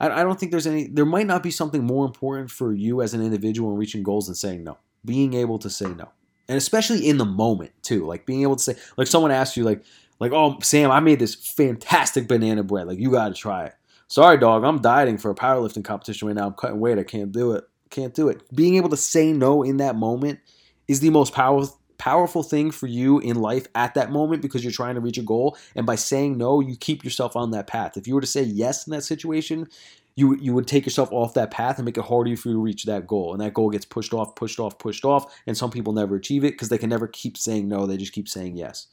I, 0.00 0.08
I 0.08 0.22
don't 0.22 0.40
think 0.40 0.50
there's 0.50 0.66
any, 0.66 0.86
there 0.86 1.04
might 1.04 1.26
not 1.26 1.42
be 1.42 1.50
something 1.50 1.84
more 1.84 2.06
important 2.06 2.50
for 2.50 2.72
you 2.72 3.02
as 3.02 3.12
an 3.12 3.22
individual 3.22 3.72
in 3.72 3.76
reaching 3.76 4.02
goals 4.02 4.26
than 4.26 4.34
saying 4.34 4.64
no. 4.64 4.78
Being 5.04 5.34
able 5.34 5.58
to 5.58 5.68
say 5.68 5.88
no. 5.88 6.08
And 6.48 6.56
especially 6.56 7.06
in 7.06 7.18
the 7.18 7.24
moment, 7.24 7.72
too. 7.82 8.06
Like 8.06 8.26
being 8.26 8.42
able 8.42 8.56
to 8.56 8.62
say, 8.62 8.76
like 8.96 9.06
someone 9.06 9.30
asks 9.30 9.56
you, 9.56 9.64
like, 9.64 9.84
like, 10.18 10.32
oh, 10.32 10.58
Sam, 10.62 10.90
I 10.90 11.00
made 11.00 11.20
this 11.20 11.34
fantastic 11.34 12.26
banana 12.26 12.62
bread. 12.62 12.88
Like, 12.88 12.98
you 12.98 13.10
got 13.10 13.28
to 13.28 13.34
try 13.34 13.66
it 13.66 13.74
sorry, 14.08 14.38
dog, 14.38 14.64
I'm 14.64 14.80
dieting 14.80 15.18
for 15.18 15.30
a 15.30 15.34
powerlifting 15.34 15.84
competition 15.84 16.26
right 16.28 16.36
now. 16.36 16.48
I'm 16.48 16.54
cutting 16.54 16.80
weight. 16.80 16.98
I 16.98 17.04
can't 17.04 17.30
do 17.30 17.52
it. 17.52 17.64
Can't 17.90 18.14
do 18.14 18.28
it. 18.28 18.42
Being 18.54 18.76
able 18.76 18.88
to 18.90 18.96
say 18.96 19.32
no 19.32 19.62
in 19.62 19.76
that 19.76 19.96
moment 19.96 20.40
is 20.88 21.00
the 21.00 21.10
most 21.10 21.32
powerful 21.32 21.77
powerful 21.98 22.42
thing 22.42 22.70
for 22.70 22.86
you 22.86 23.18
in 23.18 23.36
life 23.36 23.66
at 23.74 23.94
that 23.94 24.10
moment 24.10 24.40
because 24.40 24.62
you're 24.62 24.72
trying 24.72 24.94
to 24.94 25.00
reach 25.00 25.18
a 25.18 25.22
goal 25.22 25.56
and 25.74 25.84
by 25.84 25.94
saying 25.94 26.38
no 26.38 26.60
you 26.60 26.76
keep 26.76 27.04
yourself 27.04 27.36
on 27.36 27.50
that 27.50 27.66
path 27.66 27.96
if 27.96 28.06
you 28.06 28.14
were 28.14 28.20
to 28.20 28.26
say 28.26 28.42
yes 28.42 28.86
in 28.86 28.92
that 28.92 29.02
situation 29.02 29.68
you 30.16 30.36
you 30.36 30.52
would 30.52 30.66
take 30.66 30.86
yourself 30.86 31.10
off 31.12 31.34
that 31.34 31.50
path 31.50 31.78
and 31.78 31.84
make 31.84 31.98
it 31.98 32.04
harder 32.04 32.36
for 32.36 32.48
you 32.48 32.54
to 32.54 32.60
reach 32.60 32.84
that 32.84 33.06
goal 33.06 33.32
and 33.32 33.40
that 33.40 33.54
goal 33.54 33.70
gets 33.70 33.84
pushed 33.84 34.14
off 34.14 34.34
pushed 34.34 34.60
off 34.60 34.78
pushed 34.78 35.04
off 35.04 35.34
and 35.46 35.56
some 35.56 35.70
people 35.70 35.92
never 35.92 36.16
achieve 36.16 36.44
it 36.44 36.52
because 36.52 36.68
they 36.68 36.78
can 36.78 36.90
never 36.90 37.06
keep 37.06 37.36
saying 37.36 37.68
no 37.68 37.86
they 37.86 37.96
just 37.96 38.12
keep 38.12 38.28
saying 38.28 38.56
yes 38.56 38.86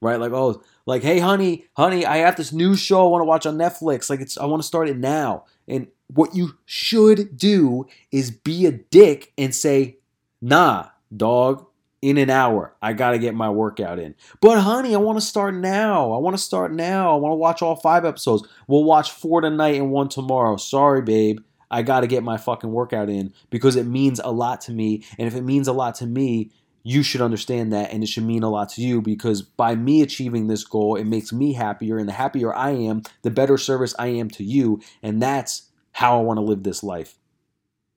right? 0.00 0.20
Like, 0.20 0.32
oh, 0.32 0.62
like, 0.86 1.02
hey, 1.02 1.18
honey, 1.18 1.66
honey, 1.76 2.06
I 2.06 2.18
have 2.18 2.36
this 2.36 2.52
new 2.52 2.76
show 2.76 3.06
I 3.06 3.10
want 3.10 3.22
to 3.22 3.26
watch 3.26 3.46
on 3.46 3.58
Netflix. 3.58 4.08
Like, 4.08 4.20
it's 4.20 4.38
I 4.38 4.44
want 4.46 4.62
to 4.62 4.66
start 4.66 4.88
it 4.88 4.96
now. 4.96 5.44
And 5.66 5.88
what 6.08 6.34
you 6.34 6.56
should 6.64 7.36
do 7.36 7.86
is 8.10 8.30
be 8.30 8.66
a 8.66 8.72
dick 8.72 9.32
and 9.36 9.54
say, 9.54 9.98
nah, 10.40 10.88
dog, 11.14 11.66
in 12.00 12.16
an 12.16 12.30
hour, 12.30 12.74
I 12.80 12.92
got 12.92 13.10
to 13.10 13.18
get 13.18 13.34
my 13.34 13.50
workout 13.50 13.98
in. 13.98 14.14
But, 14.40 14.60
honey, 14.60 14.94
I 14.94 14.98
want 14.98 15.18
to 15.18 15.24
start 15.24 15.54
now. 15.54 16.12
I 16.12 16.18
want 16.18 16.36
to 16.36 16.42
start 16.42 16.72
now. 16.72 17.12
I 17.12 17.16
want 17.16 17.32
to 17.32 17.36
watch 17.36 17.62
all 17.62 17.76
five 17.76 18.04
episodes. 18.04 18.46
We'll 18.66 18.84
watch 18.84 19.10
four 19.10 19.40
tonight 19.40 19.76
and 19.76 19.90
one 19.90 20.08
tomorrow. 20.08 20.56
Sorry, 20.56 21.02
babe. 21.02 21.40
I 21.70 21.82
got 21.82 22.00
to 22.00 22.06
get 22.06 22.22
my 22.22 22.36
fucking 22.36 22.70
workout 22.70 23.10
in 23.10 23.32
because 23.50 23.76
it 23.76 23.84
means 23.84 24.20
a 24.22 24.30
lot 24.30 24.62
to 24.62 24.72
me. 24.72 25.04
And 25.18 25.26
if 25.26 25.34
it 25.34 25.42
means 25.42 25.68
a 25.68 25.72
lot 25.72 25.96
to 25.96 26.06
me, 26.06 26.50
you 26.82 27.02
should 27.02 27.20
understand 27.20 27.72
that 27.72 27.92
and 27.92 28.02
it 28.02 28.06
should 28.06 28.24
mean 28.24 28.42
a 28.42 28.48
lot 28.48 28.70
to 28.70 28.80
you 28.80 29.02
because 29.02 29.42
by 29.42 29.74
me 29.74 30.00
achieving 30.00 30.46
this 30.46 30.64
goal, 30.64 30.96
it 30.96 31.04
makes 31.04 31.32
me 31.32 31.52
happier. 31.52 31.98
And 31.98 32.08
the 32.08 32.14
happier 32.14 32.54
I 32.54 32.70
am, 32.70 33.02
the 33.22 33.30
better 33.30 33.58
service 33.58 33.94
I 33.98 34.06
am 34.06 34.30
to 34.30 34.44
you. 34.44 34.80
And 35.02 35.20
that's 35.20 35.68
how 35.92 36.18
I 36.18 36.22
want 36.22 36.38
to 36.38 36.42
live 36.42 36.62
this 36.62 36.82
life. 36.82 37.18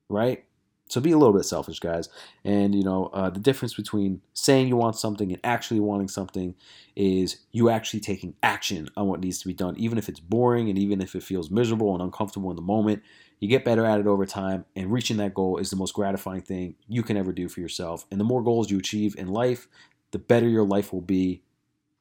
Right? 0.09 0.43
So 0.91 0.99
be 0.99 1.13
a 1.13 1.17
little 1.17 1.33
bit 1.33 1.45
selfish, 1.45 1.79
guys. 1.79 2.09
And 2.43 2.75
you 2.75 2.83
know, 2.83 3.05
uh, 3.13 3.29
the 3.29 3.39
difference 3.39 3.73
between 3.73 4.21
saying 4.33 4.67
you 4.67 4.75
want 4.75 4.97
something 4.97 5.31
and 5.31 5.39
actually 5.43 5.79
wanting 5.79 6.09
something 6.09 6.53
is 6.97 7.37
you 7.51 7.69
actually 7.69 8.01
taking 8.01 8.35
action 8.43 8.89
on 8.97 9.07
what 9.07 9.21
needs 9.21 9.39
to 9.39 9.47
be 9.47 9.53
done, 9.53 9.75
even 9.77 9.97
if 9.97 10.09
it's 10.09 10.19
boring 10.19 10.69
and 10.69 10.77
even 10.77 11.01
if 11.01 11.15
it 11.15 11.23
feels 11.23 11.49
miserable 11.49 11.93
and 11.93 12.03
uncomfortable 12.03 12.49
in 12.49 12.57
the 12.57 12.61
moment. 12.61 13.03
You 13.39 13.47
get 13.47 13.63
better 13.63 13.85
at 13.85 13.99
it 13.99 14.05
over 14.05 14.25
time, 14.25 14.65
and 14.75 14.91
reaching 14.91 15.17
that 15.17 15.33
goal 15.33 15.57
is 15.57 15.71
the 15.71 15.75
most 15.75 15.93
gratifying 15.93 16.41
thing 16.41 16.75
you 16.87 17.01
can 17.01 17.17
ever 17.17 17.31
do 17.31 17.47
for 17.47 17.59
yourself. 17.59 18.05
And 18.11 18.19
the 18.19 18.25
more 18.25 18.43
goals 18.43 18.69
you 18.69 18.77
achieve 18.77 19.15
in 19.17 19.29
life, 19.29 19.67
the 20.11 20.19
better 20.19 20.47
your 20.47 20.65
life 20.65 20.93
will 20.93 21.01
be 21.01 21.41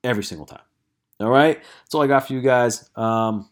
every 0.04 0.24
single 0.24 0.46
time. 0.46 0.60
All 1.20 1.30
right, 1.30 1.62
that's 1.62 1.94
all 1.94 2.02
I 2.02 2.08
got 2.08 2.26
for 2.26 2.32
you 2.32 2.42
guys. 2.42 2.90
Um, 2.96 3.48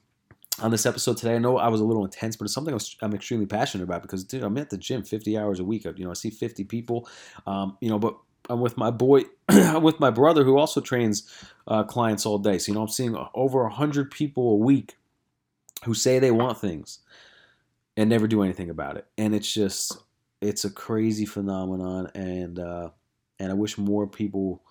on 0.61 0.71
this 0.71 0.87
episode 0.87 1.17
today. 1.17 1.37
I 1.37 1.39
know 1.39 1.59
I 1.59 1.69
was 1.69 1.81
a 1.81 1.85
little 1.85 2.05
intense, 2.05 2.37
but 2.37 2.45
it's 2.45 2.55
something 2.55 2.79
I'm 3.03 3.15
extremely 3.15 3.47
passionate 3.47 3.85
about 3.85 4.03
because, 4.03 4.25
dude, 4.25 4.43
I'm 4.43 4.57
at 4.59 4.71
the 4.71 4.79
gym 4.79 5.03
50 5.03 5.39
hours 5.39 5.61
a 5.61 5.65
week. 5.65 5.85
You 5.85 6.05
know, 6.05 6.11
I 6.11 6.15
see 6.15 6.31
50 6.31 6.65
people. 6.65 7.09
Um, 7.47 7.77
you 7.81 7.89
know, 7.89 7.99
but 7.99 8.17
I'm 8.49 8.61
with 8.61 8.77
my 8.77 8.91
boy, 8.91 9.25
with 9.81 10.01
my 10.01 10.11
brother 10.11 10.45
who 10.45 10.59
also 10.59 10.81
trains 10.81 11.33
uh, 11.67 11.85
clients 11.85 12.27
all 12.27 12.39
day. 12.39 12.59
So 12.59 12.73
you 12.73 12.77
know, 12.77 12.83
I'm 12.83 12.89
seeing 12.89 13.17
over 13.35 13.63
100 13.63 14.11
people 14.11 14.53
a 14.53 14.57
week 14.57 14.97
who 15.85 15.95
say 15.95 16.19
they 16.19 16.31
want 16.31 16.59
things 16.59 17.01
and 17.97 18.09
never 18.09 18.27
do 18.27 18.43
anything 18.43 18.71
about 18.71 18.97
it. 18.97 19.07
And 19.17 19.35
it's 19.35 19.53
just 19.53 19.99
it's 20.41 20.65
a 20.65 20.71
crazy 20.71 21.27
phenomenon 21.27 22.11
and 22.15 22.59
uh, 22.59 22.91
and 23.39 23.51
I 23.51 23.55
wish 23.55 23.77
more 23.79 24.07
people 24.07 24.63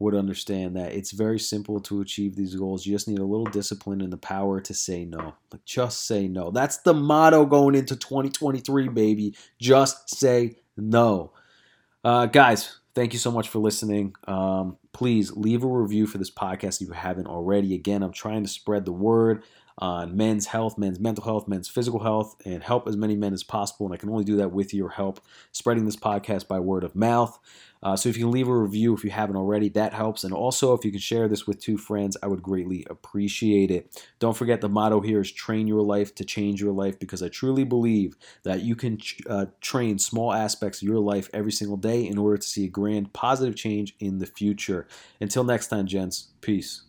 would 0.00 0.14
understand 0.14 0.74
that 0.76 0.92
it's 0.92 1.12
very 1.12 1.38
simple 1.38 1.78
to 1.78 2.00
achieve 2.00 2.34
these 2.34 2.56
goals. 2.56 2.84
You 2.86 2.94
just 2.94 3.06
need 3.06 3.18
a 3.18 3.24
little 3.24 3.44
discipline 3.44 4.00
and 4.00 4.12
the 4.12 4.16
power 4.16 4.60
to 4.60 4.74
say 4.74 5.04
no. 5.04 5.34
Like 5.52 5.64
just 5.64 6.06
say 6.06 6.26
no. 6.26 6.50
That's 6.50 6.78
the 6.78 6.94
motto 6.94 7.44
going 7.44 7.74
into 7.74 7.94
2023, 7.94 8.88
baby. 8.88 9.36
Just 9.60 10.08
say 10.08 10.56
no. 10.76 11.32
Uh, 12.02 12.26
guys, 12.26 12.78
thank 12.94 13.12
you 13.12 13.18
so 13.18 13.30
much 13.30 13.50
for 13.50 13.58
listening. 13.58 14.14
Um, 14.26 14.78
please 14.92 15.32
leave 15.32 15.62
a 15.62 15.68
review 15.68 16.06
for 16.06 16.18
this 16.18 16.30
podcast 16.30 16.80
if 16.80 16.88
you 16.88 16.92
haven't 16.92 17.26
already. 17.26 17.74
Again, 17.74 18.02
I'm 18.02 18.12
trying 18.12 18.42
to 18.42 18.48
spread 18.48 18.84
the 18.84 18.92
word 18.92 19.42
on 19.78 20.14
men's 20.14 20.46
health, 20.46 20.76
men's 20.76 21.00
mental 21.00 21.24
health, 21.24 21.48
men's 21.48 21.68
physical 21.68 22.00
health, 22.00 22.36
and 22.44 22.62
help 22.62 22.86
as 22.86 22.96
many 22.96 23.16
men 23.16 23.32
as 23.32 23.42
possible. 23.42 23.86
And 23.86 23.94
I 23.94 23.96
can 23.96 24.10
only 24.10 24.24
do 24.24 24.36
that 24.36 24.52
with 24.52 24.74
your 24.74 24.90
help 24.90 25.20
spreading 25.52 25.86
this 25.86 25.96
podcast 25.96 26.46
by 26.46 26.60
word 26.60 26.84
of 26.84 26.94
mouth. 26.94 27.38
Uh, 27.82 27.96
so 27.96 28.10
if 28.10 28.16
you 28.16 28.24
can 28.24 28.30
leave 28.30 28.48
a 28.48 28.54
review 28.54 28.94
if 28.94 29.04
you 29.04 29.10
haven't 29.10 29.36
already, 29.36 29.70
that 29.70 29.94
helps. 29.94 30.22
And 30.22 30.34
also, 30.34 30.74
if 30.74 30.84
you 30.84 30.90
can 30.90 31.00
share 31.00 31.28
this 31.28 31.46
with 31.46 31.60
two 31.60 31.78
friends, 31.78 32.14
I 32.22 32.26
would 32.26 32.42
greatly 32.42 32.86
appreciate 32.90 33.70
it. 33.70 34.04
Don't 34.18 34.36
forget 34.36 34.60
the 34.60 34.68
motto 34.68 35.00
here 35.00 35.20
is 35.20 35.32
train 35.32 35.66
your 35.66 35.80
life 35.82 36.14
to 36.16 36.24
change 36.24 36.60
your 36.60 36.72
life 36.72 36.98
because 36.98 37.22
I 37.22 37.28
truly 37.28 37.64
believe 37.64 38.16
that 38.42 38.60
you 38.60 38.76
can 38.76 38.98
uh, 39.26 39.46
train 39.62 39.98
small 39.98 40.32
aspects 40.32 40.82
of 40.82 40.88
your 40.88 40.98
life 40.98 41.30
every 41.32 41.52
single 41.52 41.78
day 41.78 42.06
in 42.06 42.18
order 42.18 42.36
to 42.36 42.46
see 42.46 42.66
a 42.66 42.68
grand 42.68 43.14
positive 43.14 43.56
change 43.56 43.94
in 43.98 44.18
the 44.18 44.26
future. 44.26 44.79
Until 45.20 45.44
next 45.44 45.68
time, 45.68 45.86
gents, 45.86 46.28
peace. 46.40 46.82